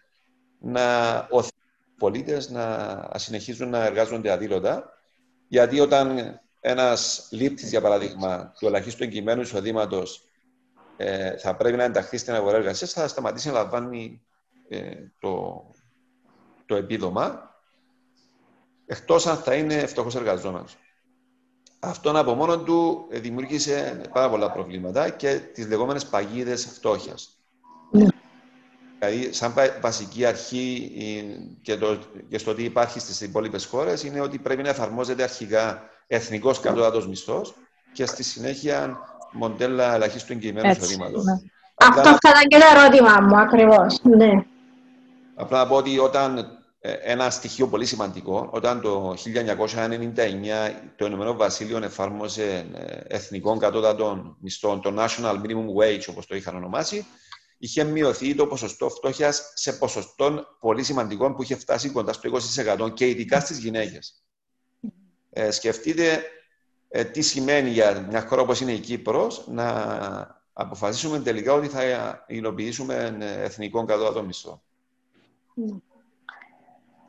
[0.60, 4.99] να οθούν οι πολίτες να συνεχίζουν να εργάζονται αδήλωτα
[5.50, 10.24] γιατί όταν ένας λήπτης, για παράδειγμα, του ελαχίστου εγκυμένου εισοδήματος
[10.96, 14.22] ε, θα πρέπει να ενταχθεί στην αγορά εργασίας, θα σταματήσει να λαμβάνει
[14.68, 15.64] ε, το,
[16.66, 17.54] το επίδομα
[18.86, 20.76] εκτός αν θα είναι φτωχός εργαζόμενος.
[21.80, 27.39] Αυτό από μόνο του δημιούργησε πάρα πολλά προβλήματα και τις λεγόμενες παγίδες φτώχειας.
[29.00, 29.08] Ναι.
[29.08, 30.92] Δηλαδή, σαν βασική αρχή
[31.62, 35.82] και, το, και στο τι υπάρχει στις υπόλοιπες χώρες είναι ότι πρέπει να εφαρμόζεται αρχικά
[36.06, 37.54] εθνικός κατώτατος μισθός
[37.92, 38.98] και στη συνέχεια
[39.32, 41.24] μοντέλα ελαχίστου εγκυημένου εισοδήματος.
[41.24, 41.32] Ναι.
[41.74, 44.00] Αυτό θα ήταν και το ερώτημα μου, ακριβώς.
[44.02, 44.44] Ναι.
[45.34, 48.48] Απλά να πω ότι όταν ε, ένα στοιχείο πολύ σημαντικό.
[48.50, 49.16] Όταν το 1999
[50.96, 56.56] το Ηνωμένο Βασίλειο εφάρμοσε ε, εθνικών κατώτατων μισθών, το National Minimum Wage όπως το είχαν
[56.56, 57.06] ονομάσει,
[57.62, 62.30] είχε μειωθεί το ποσοστό φτώχειας σε ποσοστό πολύ σημαντικό που είχε φτάσει κοντά στο
[62.86, 64.22] 20% και ειδικά στις γυναίκες.
[65.30, 66.22] Ε, σκεφτείτε
[66.88, 72.24] ε, τι σημαίνει για μια χώρα όπως είναι η Κύπρος να αποφασίσουμε τελικά ότι θα
[72.26, 74.62] υλοποιήσουμε εθνικών κατώτατων μισθών.
[75.54, 75.76] Ναι.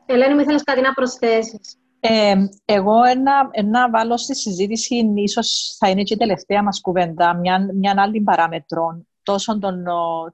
[0.06, 2.34] Ελένη, μου ήθελες κάτι να προσθέσεις; Ε,
[2.64, 7.68] εγώ ένα, ένα βάλω στη συζήτηση, ίσως θα είναι και η τελευταία μας κουβέντα, μια,
[7.74, 9.84] μια άλλη παράμετρο τόσο των,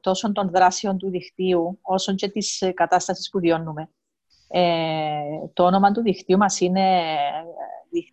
[0.01, 3.91] τόσο των δράσεων του δικτύου, όσο και της κατάστασης που βιώνουμε.
[4.49, 5.13] Ε,
[5.53, 7.05] το όνομα του δικτύου μας είναι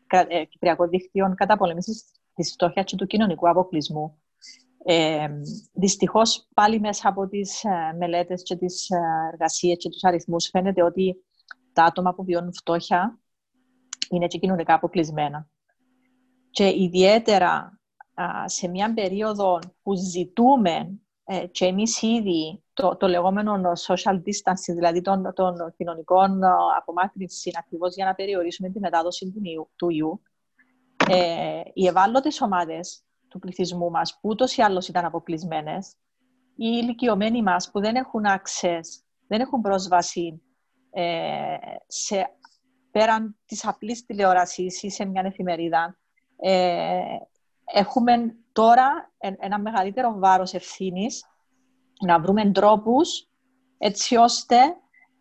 [0.08, 4.20] ε, Κυπριακό Δίκτυο Καταπολέμησης της Φτώχειας και του Κοινωνικού Αποκλεισμού.
[4.88, 5.28] Ε,
[5.74, 8.98] δυστυχώς, πάλι μέσα από τις ε, μελέτες και τις ε,
[9.32, 11.26] εργασίες και τους αριθμούς φαίνεται ότι
[11.74, 13.20] τα άτομα που βιώνουν φτώχεια
[14.10, 15.50] είναι και κοινωνικά αποκλεισμένα.
[16.50, 17.80] Και ιδιαίτερα
[18.45, 25.01] σε μια περίοδο που ζητούμε ε, και εμείς ήδη το, το λεγόμενο social distance, δηλαδή
[25.01, 26.43] των, των κοινωνικών
[26.78, 30.21] απομάκρυνση ακριβώς για να περιορίσουμε τη μετάδοση του ιού, του ιού
[31.10, 35.95] ε, οι ευάλωτες ομάδες του πληθυσμού μας, που ούτως ή άλλως ήταν αποκλεισμένες,
[36.56, 40.41] οι ηλικιωμένοι μας που δεν έχουν access, δεν έχουν πρόσβαση
[40.91, 41.56] ε,
[41.88, 42.30] σε,
[42.91, 45.97] πέραν της απλής τηλεόρασης ή σε μια εφημερίδα,
[46.38, 47.01] ε,
[47.73, 51.25] έχουμε τώρα ένα μεγαλύτερο βάρος ευθύνης
[52.06, 53.30] να βρούμε τρόπους
[53.78, 54.58] έτσι ώστε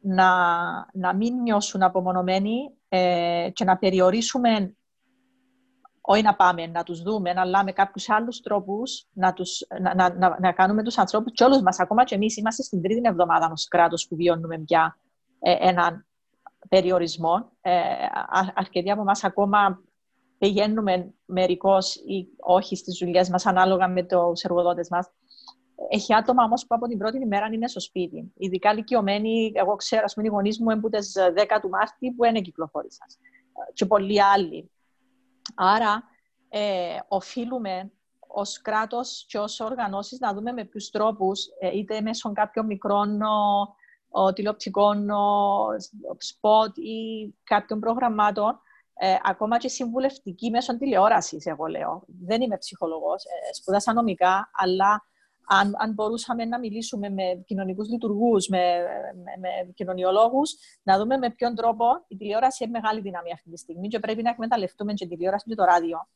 [0.00, 0.29] να,
[0.92, 4.77] να μην νιώσουν απομονωμένοι ε, και να περιορίσουμε
[6.06, 10.14] όχι να πάμε να τους δούμε, αλλά με κάποιους άλλους τρόπους να, τους, να, να,
[10.14, 13.50] να, να κάνουμε τους ανθρώπους και όλους μας, ακόμα και εμείς είμαστε στην τρίτη εβδομάδα
[13.52, 14.98] ως κράτος που βιώνουμε πια
[15.40, 16.06] ε, έναν
[16.69, 17.50] περιορισμό.
[17.60, 17.71] Ε,
[18.54, 19.83] αρκετοί από εμάς ακόμα
[20.45, 25.11] πηγαίνουμε μερικώς ή όχι στις δουλειές μας, ανάλογα με τους εργοδότες μας.
[25.90, 28.33] Έχει άτομα όμως που από την πρώτη ημέρα είναι στο σπίτι.
[28.37, 32.42] Ειδικά ηλικιωμένοι, εγώ ξέρω, ας πούμε, οι γονείς μου έμπουν 10 του Μάρτη που δεν
[32.42, 33.07] κυκλοφόρησαν.
[33.73, 34.71] Και πολλοί άλλοι.
[35.55, 36.03] Άρα,
[36.49, 37.92] ε, οφείλουμε
[38.27, 43.21] ως κράτος και ως οργανώσεις να δούμε με ποιους τρόπους, ε, είτε μέσω κάποιων μικρών
[44.35, 45.09] τηλεοπτικών
[46.19, 48.61] σποτ ή κάποιων προγραμμάτων,
[48.95, 52.05] ε, ακόμα και συμβουλευτική μέσω τηλεόρασης, εγώ λέω.
[52.07, 55.03] Δεν είμαι ψυχολόγο, ε, σπουδάσα νομικά, αλλά
[55.47, 58.59] αν, αν μπορούσαμε να μιλήσουμε με κοινωνικούς λειτουργούς, με,
[59.15, 63.59] με, με κοινωνιολόγους, να δούμε με ποιον τρόπο η τηλεόραση έχει μεγάλη δύναμη αυτή τη
[63.59, 66.09] στιγμή και πρέπει να εκμεταλλευτούμε και την τηλεόραση και το ράδιο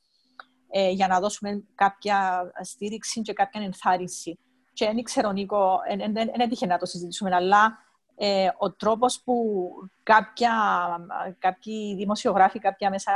[0.71, 4.39] ε, για να δώσουμε κάποια στήριξη και κάποια ενθάρρυνση.
[4.73, 5.79] Και δεν ξέρω, Νίκο,
[6.13, 7.79] δεν έτυχε να το συζητήσουμε, αλλά
[8.21, 9.35] ε, ο τρόπος που
[10.03, 10.53] κάποια,
[11.39, 13.13] κάποιοι δημοσιογράφοι, κάποια μέσα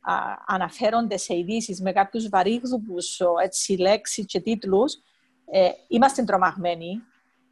[0.00, 0.14] α,
[0.46, 4.94] αναφέρονται σε ειδήσεις με κάποιους βαρύγδουπους έτσι, λέξεις και τίτλους,
[5.50, 7.02] ε, είμαστε τρομαγμένοι,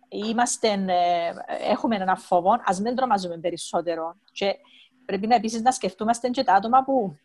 [0.08, 1.32] είμαστε, ε,
[1.70, 4.16] έχουμε ένα φόβο, ας μην τρομαζούμε περισσότερο.
[4.32, 4.56] Και
[5.06, 7.16] πρέπει να επίσης να σκεφτούμε και τα άτομα που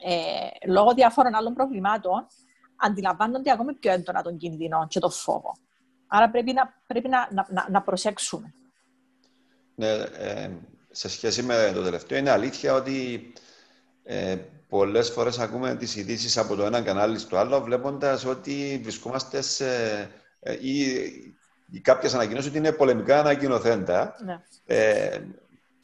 [0.00, 2.26] ε, λόγω διάφορων άλλων προβλημάτων
[2.76, 5.52] αντιλαμβάνονται ακόμη πιο έντονα τον κίνδυνο και τον φόβο.
[6.06, 8.54] Άρα πρέπει να, πρέπει να, να, να προσέξουμε.
[9.74, 10.50] Ναι, ε,
[10.90, 13.32] σε σχέση με το τελευταίο, είναι αλήθεια ότι
[14.04, 14.36] ε,
[14.68, 19.66] πολλές φορές ακούμε τις ειδήσεις από το ένα κανάλι στο άλλο, βλέποντας ότι βρισκόμαστε σε...
[20.40, 20.80] Ε, ή,
[21.70, 24.14] ή κάποιες ανακοινώσεις ότι είναι πολεμικά ανακοινωθέντα.
[24.24, 24.42] Ναι.
[24.66, 25.20] Ε,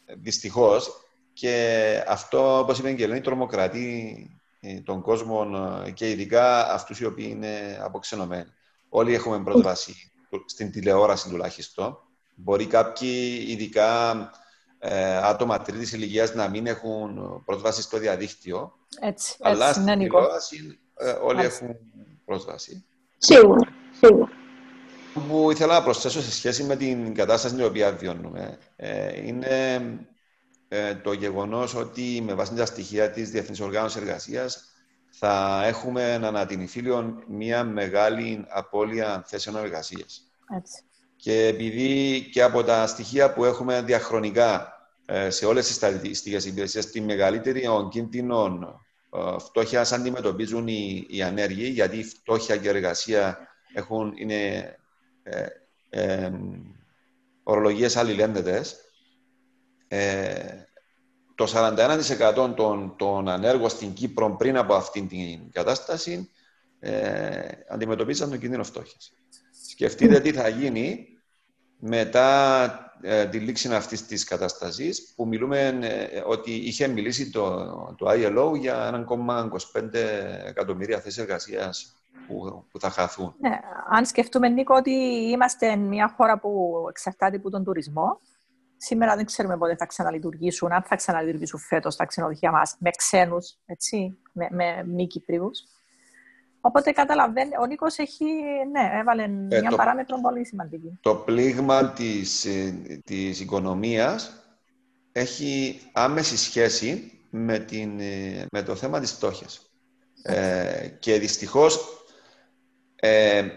[0.06, 0.90] δυστυχώς.
[1.32, 5.46] Και αυτό, όπως είπε και η Ελένη, τρομοκρατεί ε, τον κόσμο
[5.86, 8.50] ε, και ειδικά αυτούς οι οποίοι είναι αποξενωμένοι.
[8.88, 10.12] Όλοι έχουμε πρόσβαση
[10.46, 11.98] στην τηλεόραση τουλάχιστον.
[12.42, 14.14] Μπορεί κάποιοι, ειδικά
[14.78, 18.72] ε, άτομα τρίτης ηλικίας, να μην έχουν πρόσβαση στο διαδίκτυο.
[19.00, 21.64] Έτσι, αλλά έτσι, στην τηλεόραση ε, όλοι έτσι.
[21.64, 21.76] έχουν
[22.24, 22.84] πρόσβαση.
[23.18, 23.68] Σίγουρα,
[24.00, 24.28] σίγουρα.
[25.28, 29.80] Που ήθελα να προσθέσω σε σχέση με την κατάσταση την οποία βιώνουμε ε, είναι
[30.68, 34.64] ε, το γεγονός ότι με βάση τα στοιχεία της Διεθνής Οργάνωσης Εργασίας
[35.10, 40.32] θα έχουμε ανατινηφίλιο μια μεγάλη απώλεια θέσεων εργασίας.
[40.56, 40.82] Έτσι.
[41.20, 44.72] Και επειδή και από τα στοιχεία που έχουμε διαχρονικά
[45.06, 48.80] ε, σε όλες τις στατιστικές υπηρεσίες, τη μεγαλύτερη κίνδυνο
[49.12, 53.38] ε, φτώχειας αντιμετωπίζουν οι, οι ανέργοι, γιατί η φτώχεια και η εργασία
[53.74, 54.76] έχουν, είναι
[55.22, 55.46] ε,
[55.90, 56.30] ε,
[57.42, 58.76] ορολογίες αλληλένδετες.
[59.88, 60.34] Ε,
[61.34, 66.30] το 41% των, των ανέργων στην Κύπρο πριν από αυτήν την κατάσταση
[66.78, 69.12] ε, αντιμετωπίζαν τον κίνδυνο φτώχειας.
[69.68, 71.06] Σκεφτείτε τι θα γίνει
[71.80, 72.68] μετά
[73.02, 77.50] ε, τη λήξη αυτής της κατάσταση, που μιλούμε ε, ότι είχε μιλήσει το,
[77.98, 79.06] το ILO για
[79.72, 79.94] 1,25
[80.46, 81.94] εκατομμύρια θέσεις εργασίας
[82.26, 83.34] που, που, θα χαθούν.
[83.40, 83.60] Ναι,
[83.90, 84.90] αν σκεφτούμε, Νίκο, ότι
[85.30, 88.20] είμαστε μια χώρα που εξαρτάται από τον τουρισμό,
[88.82, 93.56] Σήμερα δεν ξέρουμε πότε θα ξαναλειτουργήσουν, αν θα ξαναλειτουργήσουν φέτος τα ξενοδοχεία μας με ξένους,
[94.32, 95.50] με, με μη Κυπρίου.
[96.60, 98.24] Οπότε καταλαβαίνει, ο Νίκος έχει,
[98.72, 99.28] ναι, έβαλε ε,
[99.60, 100.98] μια το, παράμετρο πολύ σημαντική.
[101.00, 104.32] Το πλήγμα της, ε, της οικονομίας
[105.12, 109.70] έχει άμεση σχέση με, την, ε, με το θέμα της φτώχειας.
[110.22, 112.04] Ε, και δυστυχώς
[112.96, 113.48] ε,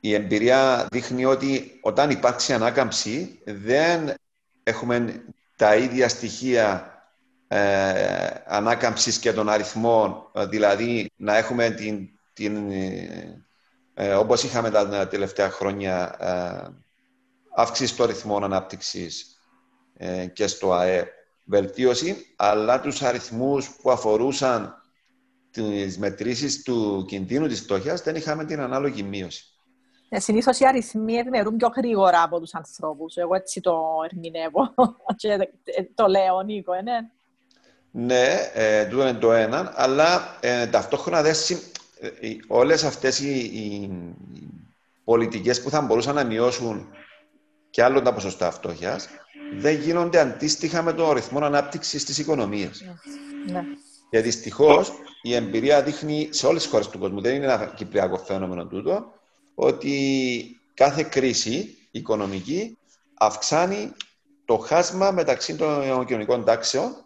[0.00, 4.14] η εμπειρία δείχνει ότι όταν υπάρξει ανάκαμψη δεν
[4.62, 5.24] έχουμε
[5.56, 6.88] τα ίδια στοιχεία
[7.48, 12.70] ε, ανάκαμψης και των αριθμών, δηλαδή να έχουμε την, την
[13.94, 16.82] ε, όπως είχαμε τα τελευταία χρόνια ε,
[17.54, 19.38] αύξηση των αριθμών ανάπτυξης
[19.96, 21.08] ε, και στο ΑΕ
[21.44, 24.74] βελτίωση, αλλά τους αριθμούς που αφορούσαν
[25.50, 29.44] τις μετρήσεις του κινδύνου της φτώχειας δεν είχαμε την ανάλογη μείωση.
[30.08, 33.16] Ε, Συνήθως οι αριθμοί ευημερούν πιο γρήγορα από τους ανθρώπους.
[33.16, 34.74] Εγώ έτσι το ερμηνεύω.
[35.64, 36.98] Ε, το λέω, Νίκο, ε, ναι.
[37.90, 41.58] Ναι, ε, τούτο είναι το ένα, αλλά ε, ταυτόχρονα δεν ε,
[42.46, 43.90] όλες αυτές οι, οι,
[45.04, 46.88] πολιτικές που θα μπορούσαν να μειώσουν
[47.70, 49.08] και άλλο τα ποσοστά φτώχειας,
[49.58, 52.82] δεν γίνονται αντίστοιχα με τον ρυθμό ανάπτυξης της οικονομίας.
[53.46, 53.62] Ναι.
[54.10, 54.92] Και δυστυχώς
[55.22, 59.12] η εμπειρία δείχνει σε όλες τις χώρες του κόσμου, δεν είναι ένα κυπριακό φαινόμενο τούτο,
[59.54, 62.78] ότι κάθε κρίση οικονομική
[63.14, 63.92] αυξάνει
[64.44, 67.04] το χάσμα μεταξύ των κοινωνικών τάξεων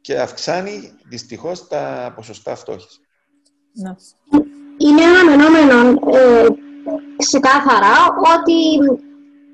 [0.00, 3.00] και αυξάνει δυστυχώς τα ποσοστά φτώχειας.
[3.74, 3.94] Ναι.
[4.78, 6.46] Είναι αναμενόμενο ε,
[7.16, 7.94] ξεκάθαρα
[8.36, 8.74] ότι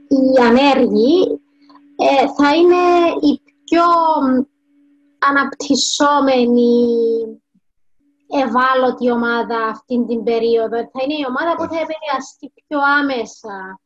[0.08, 1.40] οι ανέργοι
[1.96, 2.76] ε, θα είναι
[3.20, 3.84] οι πιο
[5.18, 6.86] αναπτυσσόμενοι
[8.28, 10.76] ευάλωτη ομάδα αυτή την περίοδο.
[10.76, 13.80] Θα είναι η ομάδα που θα επηρεαστεί πιο άμεσα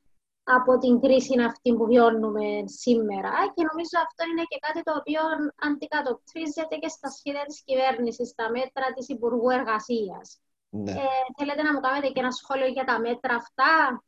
[0.45, 2.47] από την κρίση αυτή που βιώνουμε
[2.83, 5.23] σήμερα και νομίζω αυτό είναι και κάτι το οποίο
[5.67, 10.27] αντικατοπτρίζεται και στα σχέδια της κυβέρνησης, στα μέτρα της Υπουργού Εργασίας.
[10.69, 10.91] Ναι.
[10.91, 14.03] Ε, θέλετε να μου κάνετε και ένα σχόλιο για τα μέτρα αυτά;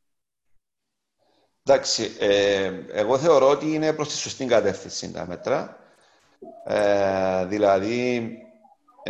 [1.69, 5.77] Εντάξει, ε, εγώ θεωρώ ότι είναι προς τη σωστή κατεύθυνση τα μέτρα.
[6.65, 8.31] Ε, δηλαδή,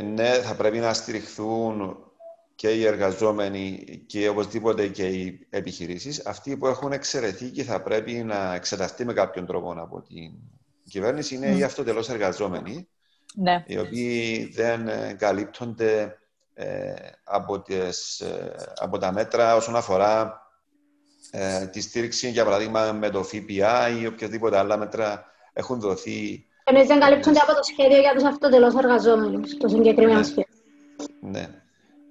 [0.04, 2.07] ναι, θα πρέπει να στηριχθούν
[2.58, 6.26] και οι εργαζόμενοι και οπωσδήποτε και οι επιχειρήσεις.
[6.26, 10.32] Αυτοί που έχουν εξαιρεθεί και θα πρέπει να εξεταστεί με κάποιον τρόπο από την
[10.90, 11.58] κυβέρνηση είναι mm.
[11.58, 12.88] οι αυτοτελώς εργαζόμενοι,
[13.36, 13.64] ναι.
[13.68, 16.18] οι οποίοι δεν καλύπτονται
[16.54, 16.94] ε,
[17.24, 20.42] από, τις, ε, από τα μέτρα όσον αφορά
[21.32, 26.46] ε, τη στήριξη, για παράδειγμα, με το ΦΠΑ ή οποιαδήποτε άλλα μέτρα έχουν δοθεί.
[26.64, 30.24] Εμείς δεν καλύπτονται από το σχέδιο για τους αυτοτελώς εργαζόμενους, το συγκεκριμένο ναι.
[30.24, 30.56] σχέδιο.
[31.22, 31.66] Ναι.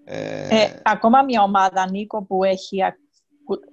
[0.09, 2.83] Ε, ακόμα μια ομάδα, Νίκο, που έχει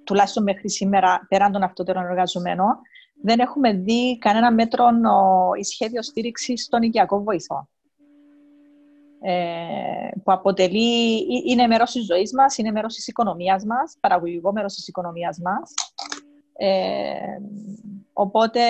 [0.04, 2.78] τουλάχιστον μέχρι σήμερα, πέραν των αυτότερων εργαζομένων,
[3.22, 4.88] δεν έχουμε δει κανένα μέτρο
[5.60, 7.68] ή σχέδιο στήριξης στον οικιακό βοηθό.
[9.20, 14.74] Ε, που αποτελεί, είναι μέρος της ζωής μας, είναι μέρος της οικονομίας μας, παραγωγικό μέρος
[14.74, 15.74] της οικονομίας μας.
[16.56, 17.16] Ε,
[18.16, 18.60] οπότε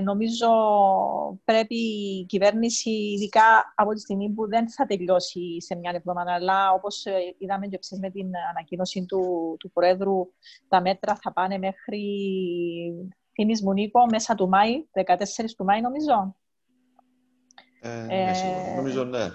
[0.00, 0.48] νομίζω
[1.44, 6.72] πρέπει η κυβέρνηση, ειδικά από τη στιγμή που δεν θα τελειώσει σε μια εβδομάδα, αλλά
[6.72, 7.04] όπως
[7.38, 10.32] είδαμε και με την ανακοίνωση του, του Προέδρου,
[10.68, 12.02] τα μέτρα θα πάνε μέχρι,
[13.34, 15.14] θυμής μου Νίκο, μέσα του Μάη, 14
[15.56, 16.34] του Μάη νομίζω.
[17.82, 19.28] Ε, ναι, ε, νομίζω ναι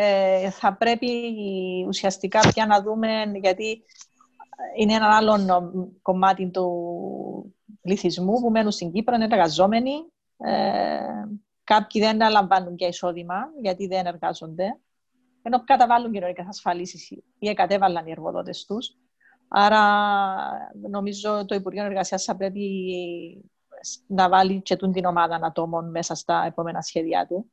[0.00, 1.10] ε, θα πρέπει
[1.86, 3.08] ουσιαστικά πια να δούμε,
[3.40, 3.84] γιατί
[4.76, 5.38] είναι ένα άλλο
[6.02, 9.92] κομμάτι του πληθυσμού που μένουν στην Κύπρο, είναι εργαζόμενοι.
[10.36, 11.00] Ε,
[11.64, 14.78] κάποιοι δεν αναλαμβάνουν και εισόδημα, γιατί δεν εργάζονται.
[15.42, 18.96] Ενώ καταβάλουν κοινωνικέ ασφαλίσεις ή κατέβαλαν οι εργοδότες τους.
[19.48, 19.82] Άρα,
[20.90, 22.64] νομίζω το Υπουργείο Εργασίας θα πρέπει
[24.06, 27.50] να βάλει και την ομάδα ατόμων μέσα στα επόμενα σχέδιά του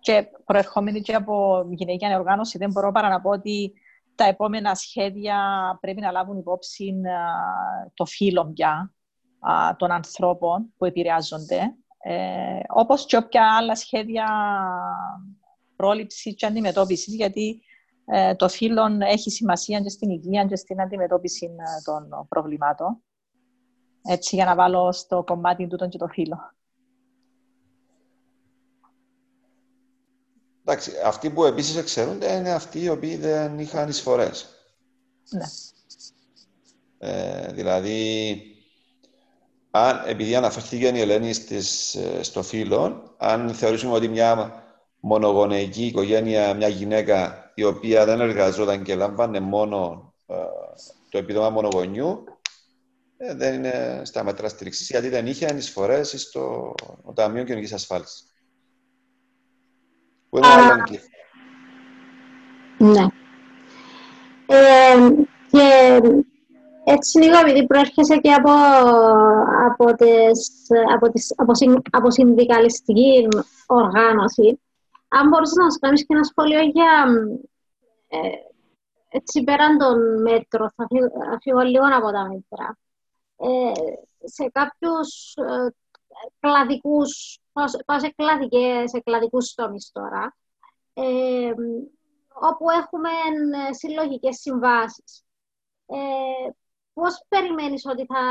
[0.00, 3.72] και προερχόμενη και από γυναική ανεοργάνωση, δεν μπορώ παρά να πω ότι
[4.14, 5.38] τα επόμενα σχέδια
[5.80, 6.94] πρέπει να λάβουν υπόψη
[7.94, 8.94] το φύλλο πια
[9.76, 14.26] των ανθρώπων που επηρεάζονται, ε, όπως και όποια άλλα σχέδια
[15.76, 17.62] πρόληψης και αντιμετώπισης, γιατί
[18.04, 23.02] ε, το φύλλο έχει σημασία και στην υγεία και στην αντιμετώπιση ε, των προβλημάτων.
[24.02, 26.38] Έτσι, για να βάλω στο κομμάτι του και το φύλλο.
[30.64, 34.48] Εντάξει, αυτοί που επίσης εξαιρούνται είναι αυτοί οι οποίοι δεν είχαν εισφορές.
[35.30, 35.44] Ναι.
[36.98, 38.36] Ε, δηλαδή,
[39.70, 44.62] αν, επειδή αναφέρθηκε η Ελένη στις, ε, στο φύλλο, αν θεωρήσουμε ότι μια
[45.00, 50.34] μονογονεϊκή οικογένεια, μια γυναίκα η οποία δεν εργαζόταν και λάμβανε μόνο ε,
[51.08, 52.24] το επίδομα μονογονιού,
[53.16, 56.74] ε, δεν είναι στα μέτρα στήριξης, γιατί δεν είχε ανισφορές στο
[57.14, 58.24] Ταμείο Κοινωνικής Ασφάλισης.
[60.28, 60.84] Που είναι άλλο
[62.78, 63.06] Ναι.
[64.46, 64.96] Ε,
[65.50, 66.00] και
[66.84, 68.50] έτσι λίγο επειδή προέρχεσαι και από,
[69.70, 73.28] από, τις, από, τις, από, συν, από συνδικαλιστική
[73.66, 74.60] οργάνωση,
[75.08, 77.06] αν μπορείς να μας κάνεις και ένα σχόλιο για
[78.08, 78.18] ε,
[79.08, 80.86] έτσι πέραν των μέτρων, θα
[81.42, 82.78] φύγω, λίγο από τα μέτρα.
[83.36, 83.72] Ε,
[84.24, 85.74] σε κάποιους ε,
[86.40, 87.38] κλαδικούς
[87.84, 90.36] πάω σε, κλαδικές, σε κλαδικούς τομείς τώρα,
[90.94, 91.52] ε,
[92.40, 93.08] όπου έχουμε
[93.68, 95.24] ε, συλλογικές συμβάσεις.
[95.86, 96.50] Ε,
[97.00, 98.22] πώς περιμένεις ότι θα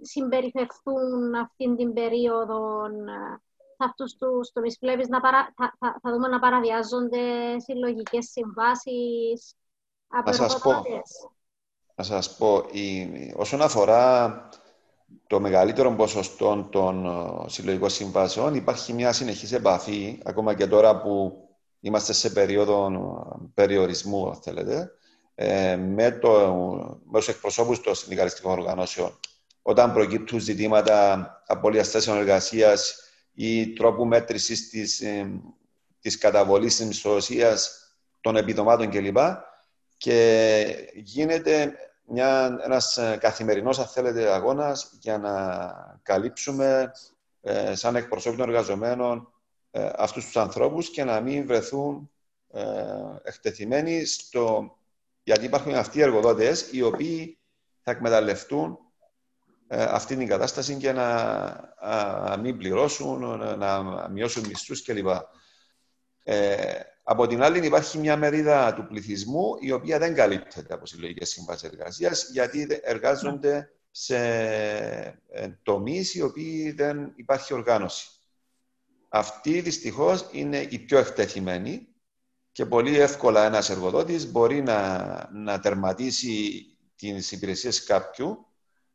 [0.00, 3.40] συμπεριφερθούν αυτήν την περίοδο ε,
[3.76, 5.52] σε αυτούς τους τομείς; Βλέπεις να παρα...
[5.56, 7.20] θα, θα, θα, δούμε να παραβιάζονται
[7.58, 9.54] συλλογικές συμβάσεις
[10.08, 10.82] από να σας πω,
[11.94, 12.64] να σας πω.
[12.72, 14.48] Η, όσον αφορά
[15.26, 21.38] το μεγαλύτερο ποσοστό των ε, συλλογικών συμβάσεων υπάρχει μια συνεχής επαφή, ακόμα και τώρα που
[21.80, 24.90] είμαστε σε περίοδο ε, περιορισμού, αν θέλετε,
[25.34, 26.30] ε, με, το,
[27.04, 29.18] με τους εκπροσώπους των συνδικαλιστικών οργανώσεων.
[29.62, 33.02] Όταν προκύπτουν ζητήματα απώλειας θέσεων εργασίας
[33.34, 35.02] ή τρόπου μέτρησης της,
[36.00, 37.84] της καταβολής της μισθωσίας
[38.20, 39.18] των επιδομάτων κλπ.
[39.96, 41.74] Και γίνεται
[42.06, 46.92] μια, ένας ε, καθημερινός, αν θέλετε, αγώνας για να καλύψουμε
[47.40, 49.32] ε, σαν εκπροσώπη των εργαζομένων
[49.70, 52.10] ε, αυτούς τους ανθρώπους και να μην βρεθούν
[52.52, 52.62] ε,
[53.22, 54.76] εκτεθειμένοι στο...
[55.24, 57.38] Γιατί υπάρχουν αυτοί οι εργοδότες οι οποίοι
[57.80, 58.78] θα εκμεταλλευτούν
[59.66, 63.18] ε, αυτή την κατάσταση και να μην πληρώσουν,
[63.58, 65.08] να μειώσουν μισθούς κλπ.
[66.22, 71.28] Ε, από την άλλη, υπάρχει μια μερίδα του πληθυσμού η οποία δεν καλύπτεται από συλλογικές
[71.28, 74.18] συμβάσεις εργασίας γιατί εργάζονται σε
[75.28, 78.08] ε, τομείς οι οποίοι δεν υπάρχει οργάνωση.
[79.08, 81.93] Αυτοί δυστυχώς είναι οι πιο εκτεθειμένοι
[82.54, 86.64] και πολύ εύκολα ένας εργοδότης μπορεί να, να τερματίσει
[86.96, 88.46] τις υπηρεσίες κάποιου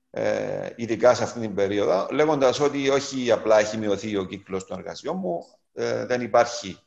[0.09, 4.77] ε, ειδικά σε αυτήν την περίοδο, λέγοντας ότι όχι απλά έχει μειωθεί ο κύκλος των
[4.77, 6.79] εργασιών μου, ε, δεν υπάρχει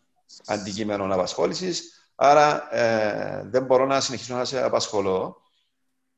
[0.46, 5.36] αντικείμενο απασχόλησης, άρα ε, δεν μπορώ να συνεχίσω να σε απασχολώ.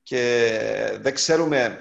[0.02, 1.78] Και δεν ξέρουμε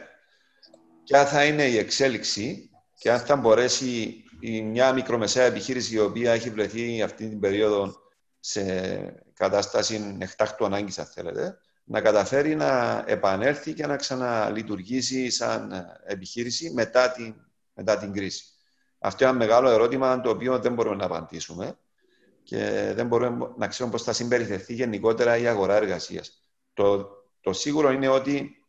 [1.03, 6.32] ποια θα είναι η εξέλιξη και αν θα μπορέσει η μια μικρομεσαία επιχείρηση η οποία
[6.32, 8.03] έχει βρεθεί αυτή την περίοδο
[8.46, 8.64] σε
[9.34, 17.12] κατάσταση εκτάκτου ανάγκης, αν θέλετε, να καταφέρει να επανέλθει και να ξαναλειτουργήσει σαν επιχείρηση μετά
[17.12, 17.36] την,
[17.74, 18.44] μετά την κρίση.
[19.00, 21.78] Αυτό είναι ένα μεγάλο ερώτημα το οποίο δεν μπορούμε να απαντήσουμε
[22.44, 26.41] και δεν μπορούμε να ξέρουμε πώς θα συμπεριφερθεί γενικότερα η αγορά εργασίας.
[26.74, 27.08] Το,
[27.41, 28.66] το σίγουρο είναι ότι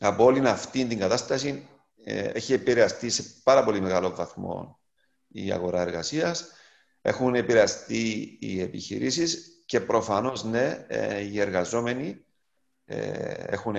[0.00, 1.68] από όλη αυτή την κατάσταση
[2.04, 4.78] ε, έχει επηρεαστεί σε πάρα πολύ μεγάλο βαθμό
[5.28, 6.48] η αγορά εργασίας.
[7.06, 12.24] Έχουν επηρεαστεί οι επιχειρήσεις και προφανώς, ναι, ε, οι εργαζόμενοι
[12.84, 13.74] ε, έχουν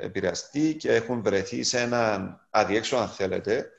[0.00, 3.70] επηρεαστεί και έχουν βρεθεί σε έναν αδιέξω, αν θέλετε,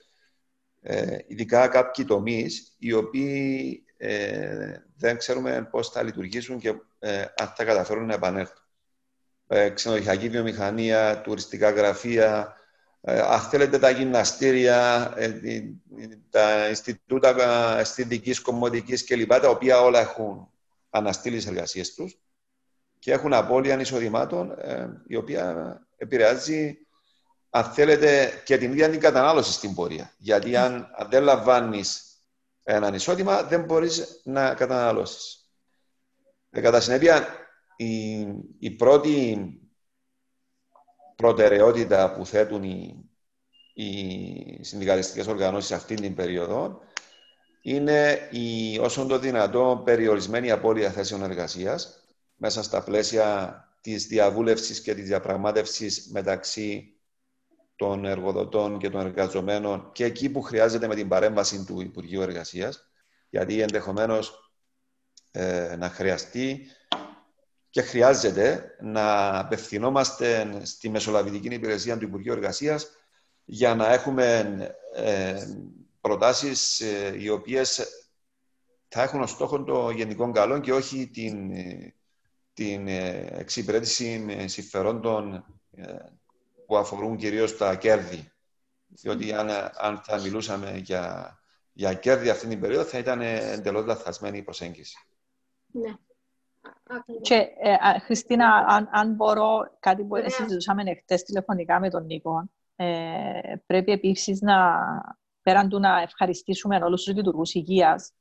[1.27, 3.83] ειδικά κάποιοι τομείς οι οποίοι
[4.95, 6.69] δεν ξέρουμε πώς θα λειτουργήσουν και
[7.35, 8.63] αν θα καταφέρουν να επανέλθουν.
[9.73, 12.58] Ξενοδοχειακή βιομηχανία, τουριστικά γραφεία, ε,
[13.01, 15.31] αν θέλετε τα γυμναστήρια, ε,
[16.29, 19.33] τα Ινστιτούτα Αισθητικής Κομμωτικής κλπ.
[19.33, 20.51] τα οποία όλα έχουν
[20.89, 22.19] αναστείλει τις εργασίες τους
[22.99, 26.77] και έχουν απώλεια εισοδημάτων, ε, η οποία επηρεάζει,
[27.49, 30.13] αν θέλετε, και την ίδια την κατανάλωση στην πορεία.
[30.17, 32.03] Γιατί αν, δεν λαμβάνεις
[32.63, 35.49] έναν εισόδημα, δεν μπορείς να καταναλώσεις.
[36.49, 37.27] κατά συνέπεια,
[37.75, 38.19] η,
[38.59, 39.37] η πρώτη
[41.19, 43.09] προτεραιότητα που θέτουν οι,
[43.73, 46.79] οι συνδικαλιστικές οργανώσεις αυτή την περίοδο
[47.61, 52.03] είναι η όσο το δυνατό περιορισμένη απώλεια θέσεων εργασίας
[52.35, 56.93] μέσα στα πλαίσια της διαβούλευσης και της διαπραγμάτευσης μεταξύ
[57.75, 62.91] των εργοδοτών και των εργαζομένων και εκεί που χρειάζεται με την παρέμβαση του Υπουργείου Εργασίας
[63.29, 64.53] γιατί ενδεχομένως
[65.31, 66.67] ε, να χρειαστεί
[67.69, 72.87] και χρειάζεται να απευθυνόμαστε στη Μεσολαβητική Υπηρεσία του Υπουργείου Εργασίας
[73.45, 74.57] για να έχουμε
[74.95, 75.45] ε,
[76.01, 77.87] προτάσεις ε, οι οποίες
[78.87, 81.51] θα έχουν ως στόχο το γενικό καλό και όχι την,
[82.53, 85.95] την ε, εξυπηρέτηση με συμφερόντων ε,
[86.65, 88.31] που αφορούν κυρίως τα κέρδη.
[88.87, 91.37] Διότι αν, αν θα μιλούσαμε για,
[91.73, 94.97] για κέρδη αυτή την περίοδο θα ήταν εντελώς λαθασμένη η προσέγγιση.
[95.71, 95.93] Ναι.
[97.21, 103.55] Και, ε, Χριστίνα, αν, αν μπορώ, κάτι που συζητούσαμε χτες τηλεφωνικά με τον Νίκο, ε,
[103.65, 104.77] πρέπει επίσης να,
[105.41, 108.13] πέραν του να ευχαριστήσουμε όλους τους λειτουργούς υγείας,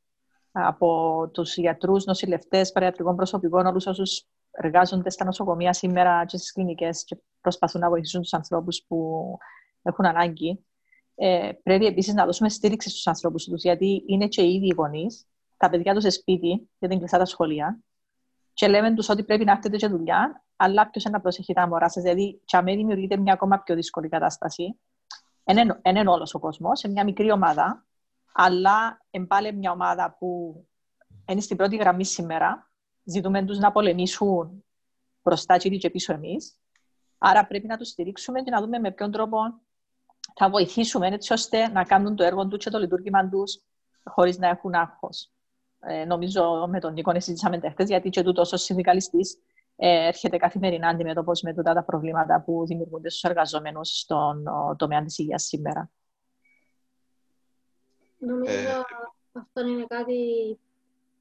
[0.52, 7.04] από τους γιατρούς, νοσηλευτές, παριατρικών προσωπικών, όλους όσους εργάζονται στα νοσοκομεία σήμερα και στις κλινικές
[7.04, 9.22] και προσπαθούν να βοηθήσουν τους ανθρώπους που
[9.82, 10.64] έχουν ανάγκη.
[11.14, 15.26] Ε, πρέπει επίσης να δώσουμε στήριξη στους ανθρώπους τους, γιατί είναι και οι ίδιοι γονείς,
[15.56, 17.78] τα παιδιά τους σε σπίτι, γιατί είναι κλειστά τα σχολεία,
[18.59, 21.68] και λέμε τους ότι πρέπει να έχετε και δουλειά, αλλά ποιος είναι να προσέχει τα
[21.68, 22.02] μωρά σας.
[22.02, 24.80] Δηλαδή, και αμέσω δημιουργείται μια ακόμα πιο δύσκολη κατάσταση.
[25.44, 27.86] Δεν είναι όλος ο κόσμος, σε μια μικρή ομάδα,
[28.32, 30.61] αλλά πάλι μια ομάδα που
[31.28, 32.70] είναι στην πρώτη γραμμή σήμερα.
[33.04, 34.64] Ζητούμε τους να πολεμήσουν
[35.22, 36.59] μπροστά και πίσω εμείς.
[37.18, 39.38] Άρα πρέπει να τους στηρίξουμε και να δούμε με ποιον τρόπο
[40.34, 43.61] θα βοηθήσουμε έτσι ώστε να κάνουν το έργο τους και το λειτουργήμα τους
[44.04, 45.32] χωρίς να έχουν άγχος
[45.80, 49.38] ε, νομίζω με τον Νίκο συζήτησαμε τέχτε, γιατί και τούτος ω συνδικαλιστής
[49.76, 54.44] ε, έρχεται καθημερινά αντιμέτωπο με τούτα τα προβλήματα που δημιουργούνται στους εργαζόμενους στον
[54.76, 55.90] τομέα της υγείας σήμερα.
[58.18, 58.84] Νομίζω ε...
[59.32, 60.16] αυτό είναι κάτι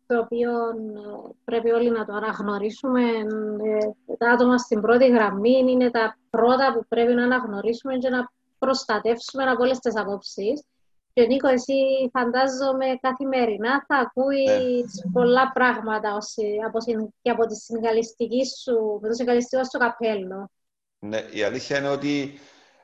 [0.07, 3.01] το οποίο ε, πρέπει όλοι να το αναγνωρίσουμε.
[3.07, 8.31] Ε, τα άτομα στην πρώτη γραμμή είναι τα πρώτα που πρέπει να αναγνωρίσουμε και να
[8.59, 10.63] προστατεύσουμε από όλες τις απόψεις.
[11.17, 11.73] Και Νίκο, εσύ
[12.11, 15.11] φαντάζομαι καθημερινά θα ακούεις ναι.
[15.11, 16.17] πολλά πράγματα
[16.67, 16.77] από,
[17.21, 20.49] και από τη συνεργαλιστική σου, με το συνεργαλιστικό σου καπέλο.
[20.99, 22.39] Ναι, η αλήθεια είναι ότι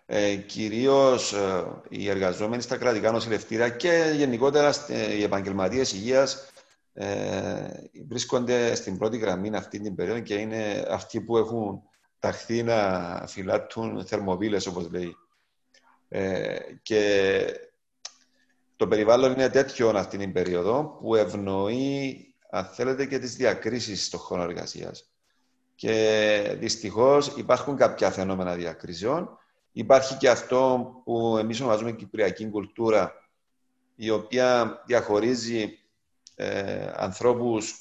[0.06, 4.74] ε, κυρίως ε, οι εργαζόμενοι στα κρατικά νοσηλευτήρια και γενικότερα
[5.18, 6.50] οι επαγγελματίες υγείας
[6.94, 7.68] ε,
[8.08, 11.82] βρίσκονται στην πρώτη γραμμή αυτή την περίοδο και είναι αυτοί που έχουν
[12.20, 15.18] ταχθεί να φυλάττουν θερμοβίλες, όπως λέει.
[16.10, 17.44] Ε, και
[18.84, 24.20] το περιβάλλον είναι τέτοιο αυτή την περίοδο που ευνοεί, αν θέλετε, και τις διακρίσεις στον
[24.20, 25.14] χώρο εργασίας.
[25.76, 29.38] Και δυστυχώς υπάρχουν κάποια φαινόμενα διακρίσεων.
[29.72, 33.14] Υπάρχει και αυτό που εμείς ονομάζουμε κυπριακή κουλτούρα,
[33.96, 35.80] η οποία διαχωρίζει
[36.36, 37.76] ε, ανθρώπους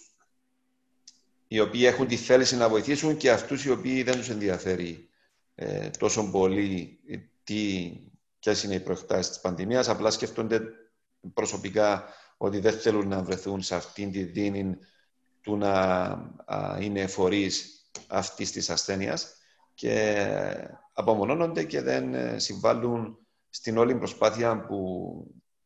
[1.49, 5.09] οι οποίοι έχουν τη θέληση να βοηθήσουν και αυτούς οι οποίοι δεν τους ενδιαφέρει
[5.55, 6.99] ε, τόσο πολύ
[7.45, 7.93] τι,
[8.39, 10.61] ποιες είναι οι προεκτάσεις της πανδημίας, απλά σκέφτονται
[11.35, 12.05] προσωπικά
[12.37, 14.77] ότι δεν θέλουν να βρεθούν σε αυτήν τη δίνη
[15.41, 16.35] του να
[16.81, 19.37] είναι φορείς αυτής της ασθένειας
[19.75, 20.27] και
[20.93, 23.19] απομονώνονται και δεν ε, συμβάλλουν
[23.49, 24.77] στην όλη προσπάθεια που,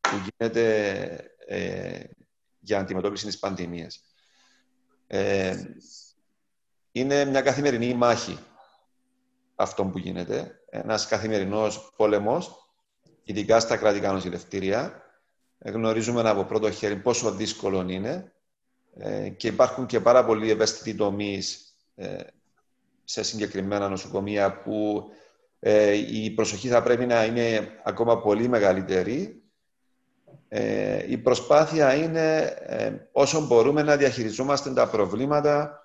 [0.00, 0.94] που γίνεται
[1.46, 2.00] ε,
[2.58, 4.00] για αντιμετώπιση της πανδημίας.
[5.06, 5.56] Ε,
[6.92, 8.38] είναι μια καθημερινή μάχη
[9.54, 10.60] αυτό που γίνεται.
[10.70, 12.70] Ένας καθημερινός πόλεμος,
[13.22, 15.02] ειδικά στα κρατικά νοσηλευτήρια.
[15.58, 18.32] Γνωρίζουμε από πρώτο χέρι πόσο δύσκολο είναι
[18.98, 22.16] ε, και υπάρχουν και πάρα πολλοί ευαίσθητοι τομείς ε,
[23.04, 25.04] σε συγκεκριμένα νοσοκομεία που
[25.60, 29.42] ε, η προσοχή θα πρέπει να είναι ακόμα πολύ μεγαλύτερη.
[31.08, 32.54] η προσπάθεια είναι
[33.12, 35.80] όσο μπορούμε να διαχειριζόμαστε τα προβλήματα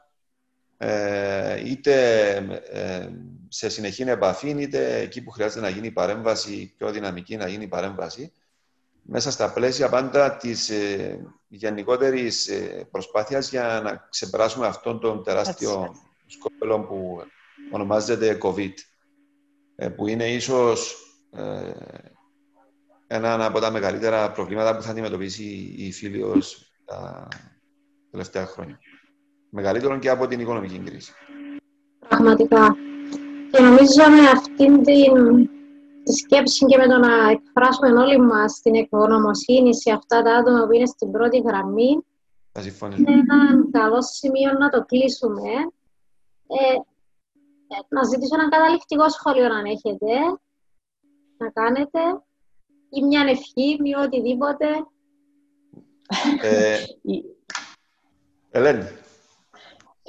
[1.65, 2.63] είτε
[3.47, 8.33] σε συνεχή επαφή, είτε εκεί που χρειάζεται να γίνει παρέμβαση, πιο δυναμική να γίνει παρέμβαση
[9.13, 15.95] μέσα στα πλαίσια πάντα της ε, γενικότερης ε, προσπάθειας για να ξεπεράσουμε αυτόν τον τεράστιο
[16.25, 17.21] σκόπελο που
[17.71, 18.73] ονομάζεται COVID,
[19.75, 20.95] ε, που είναι ίσως
[21.31, 21.71] ε,
[23.07, 27.27] ένα από τα μεγαλύτερα προβλήματα που θα αντιμετωπίσει η Φίλιος τα
[28.11, 28.79] τελευταία χρόνια.
[29.49, 31.13] Μεγαλύτερο και από την οικονομική κρίση.
[32.07, 32.75] Πραγματικά.
[33.51, 35.49] Και νομίζω με αυτήν την
[36.03, 40.65] τη σκέψη και με το να εκφράσουμε όλοι μας την ευγνωμοσύνη σε αυτά τα άτομα
[40.65, 42.05] που είναι στην πρώτη γραμμή.
[42.97, 45.49] Είναι ένα καλό σημείο να το κλείσουμε.
[46.47, 46.73] Ε,
[47.67, 50.13] ε, να ζητήσω ένα καταληκτικό σχόλιο αν έχετε
[51.37, 51.99] να κάνετε
[52.89, 54.65] ή μια ευχή ή οτιδήποτε.
[56.41, 56.77] Ε,
[58.49, 59.00] Ελένη.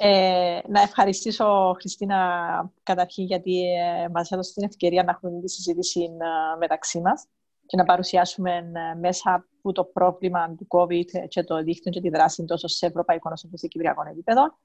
[0.05, 6.01] Ε, να ευχαριστήσω, Χριστίνα, καταρχήν, γιατί ε, μας έδωσες την ευκαιρία να έχουμε τη συζήτηση
[6.01, 7.27] ε, μεταξύ μας
[7.65, 12.09] και να παρουσιάσουμε ε, μέσα από το πρόβλημα του COVID και το δίκτυο και τη
[12.09, 14.57] δράση τόσο σε ευρωπαϊκό όσο και σε κυπριακό επίπεδο.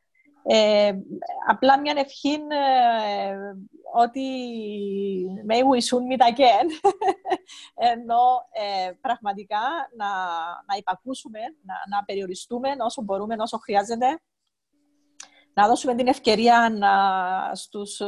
[0.42, 0.92] Ε,
[1.48, 3.36] απλά μια ευχή ε,
[3.94, 4.22] ότι
[5.48, 6.90] may we soon meet again.
[7.92, 9.60] Ενώ ε, πραγματικά
[9.96, 10.06] να,
[10.66, 14.20] να υπακούσουμε, να, να περιοριστούμε όσο μπορούμε, όσο χρειάζεται
[15.58, 16.90] να δώσουμε την ευκαιρία να,
[17.54, 18.00] στους,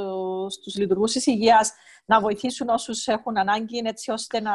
[0.48, 1.72] στους λειτουργούς της υγείας
[2.04, 4.52] να βοηθήσουν όσους έχουν ανάγκη έτσι ώστε να,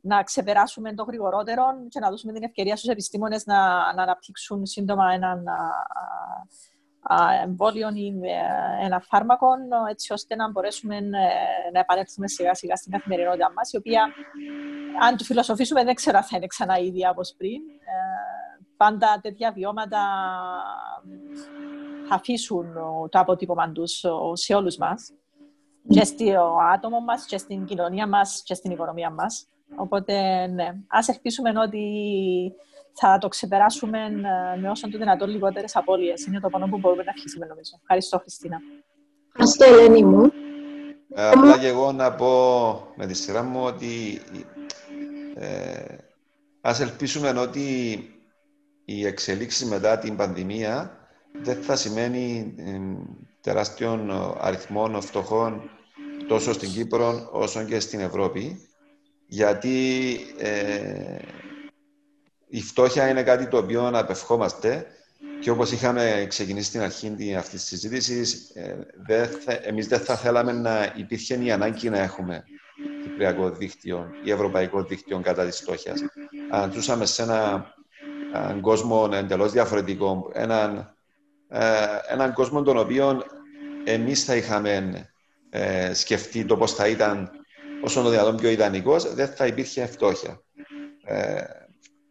[0.00, 5.12] να ξεπεράσουμε το γρηγορότερο και να δώσουμε την ευκαιρία στους επιστήμονες να, να αναπτύξουν σύντομα
[5.12, 5.44] έναν
[7.42, 8.12] εμβόλιο ή
[8.82, 9.48] ένα φάρμακο,
[9.90, 11.00] έτσι ώστε να μπορέσουμε ε,
[11.72, 14.02] να επανέλθουμε σιγά σιγά στην καθημερινότητά μας, η οποία,
[15.02, 17.60] αν το φιλοσοφήσουμε, δεν ξέρω αν θα είναι ξανά ίδια όπως πριν.
[17.80, 18.30] Ε,
[18.76, 20.02] πάντα τέτοια βιώματα
[22.10, 22.72] αφήσουν
[23.08, 25.12] το αποτύπωμα τους σε όλους μας.
[25.88, 29.46] Και στο άτομο μας, και στην κοινωνία μας, και στην οικονομία μας.
[29.76, 31.84] Οπότε, ναι, ας ελπίσουμε ότι
[32.92, 36.26] θα το ξεπεράσουμε ε, με όσο το δυνατόν λιγότερες απώλειες.
[36.26, 37.78] Είναι το πάνω που μπορούμε να αρχίσουμε, νομίζω.
[37.80, 38.56] Ευχαριστώ, Χριστίνα.
[39.28, 40.32] Ευχαριστώ, Ελένη μου.
[41.14, 42.26] Ε, απλά και εγώ να πω
[42.96, 44.20] με τη σειρά μου ότι
[45.34, 45.96] ε,
[46.60, 47.98] ας ελπίσουμε ότι
[48.84, 50.99] η εξελίξη μετά την πανδημία
[51.42, 52.54] δεν θα σημαίνει
[53.40, 54.10] τεράστιων
[54.40, 55.70] αριθμών φτωχών
[56.28, 58.68] τόσο στην Κύπρο όσο και στην Ευρώπη
[59.26, 61.16] γιατί ε,
[62.48, 64.86] η φτώχεια είναι κάτι το οποίο απευχόμαστε
[65.40, 68.88] και όπως είχαμε ξεκινήσει στην αρχή αυτής της συζήτησης, ε,
[69.62, 72.44] εμείς δεν θα θέλαμε να υπήρχε η ανάγκη να έχουμε
[73.02, 76.00] κυπριακό δίκτυο ή ευρωπαϊκό δίκτυο κατά της φτώχειας.
[76.50, 77.72] Αν ζούσαμε σε ένα,
[78.34, 80.94] έναν κόσμο εντελώς διαφορετικό, έναν ε,
[82.08, 83.22] έναν κόσμο τον οποίο
[83.84, 85.04] εμείς θα είχαμε
[85.50, 87.30] ε, σκεφτεί το πώς θα ήταν
[87.82, 90.42] όσο το δυνατόν πιο ιδανικός, δεν θα υπήρχε φτώχεια.
[91.04, 91.42] Ε,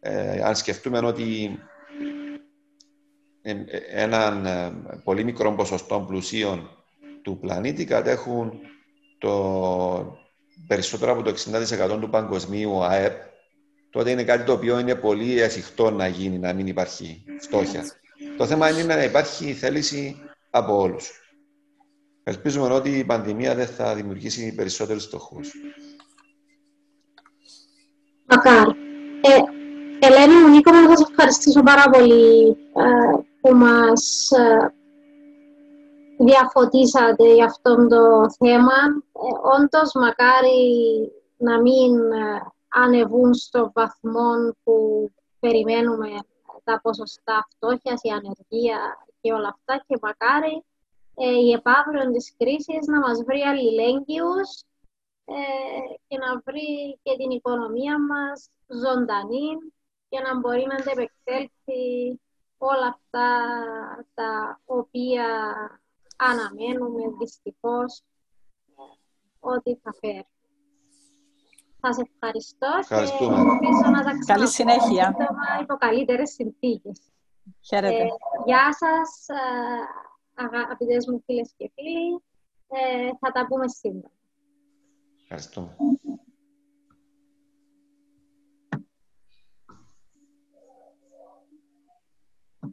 [0.00, 1.58] ε, αν σκεφτούμε ότι
[3.90, 4.46] έναν
[5.04, 6.70] πολύ μικρό ποσοστό πλουσίων
[7.22, 8.52] του πλανήτη κατέχουν
[9.18, 10.18] το
[10.66, 11.34] περισσότερο από το
[11.94, 13.22] 60% του παγκοσμίου ΑΕΠ,
[13.90, 17.84] τότε είναι κάτι το οποίο είναι πολύ εφικτό να γίνει, να μην υπάρχει φτώχεια.
[18.40, 21.10] Το θέμα είναι να υπάρχει θέληση από όλους.
[22.22, 25.52] Ελπίζουμε ότι η πανδημία δεν θα δημιουργήσει περισσότερους στοχούς.
[28.26, 28.70] Μακάρι.
[29.20, 34.74] Ε, Ελένη μου, Νίκο, να σας ευχαριστήσω πάρα πολύ ε, που μας ε,
[36.18, 38.78] διαφωτίσατε για αυτό το θέμα.
[39.12, 45.10] Ε, όντως, μακάρι να μην ε, ανεβούν στο βαθμό που
[45.40, 46.08] περιμένουμε
[46.64, 50.64] τα ποσοστά φτώχειας, η ανεργία και όλα αυτά και μακάρι
[51.14, 54.62] ε, η επαύριο της κρίσης να μας βρει αλληλέγγυους
[55.24, 55.34] ε,
[56.08, 59.56] και να βρει και την οικονομία μας ζωντανή
[60.08, 62.20] και να μπορεί να αντεπεξέλθει
[62.58, 63.38] όλα αυτά
[64.14, 65.26] τα οποία
[66.16, 68.02] αναμένουμε δυστυχώς
[69.40, 70.26] ότι θα φέρει.
[71.80, 73.36] Θα σε ευχαριστώ Ευχαριστούμε.
[73.36, 75.04] και ελπίζω να τα Καλή συνέχεια.
[75.04, 77.00] σύντομα υπό καλύτερες συνθήκες.
[77.60, 78.02] Χαίρετε.
[78.02, 78.06] Ε,
[78.44, 82.22] γεια σας, ε, αγαπητές μου φίλες και φίλοι.
[82.68, 84.10] Ε, θα τα πούμε σύντομα.
[85.22, 85.76] Ευχαριστούμε.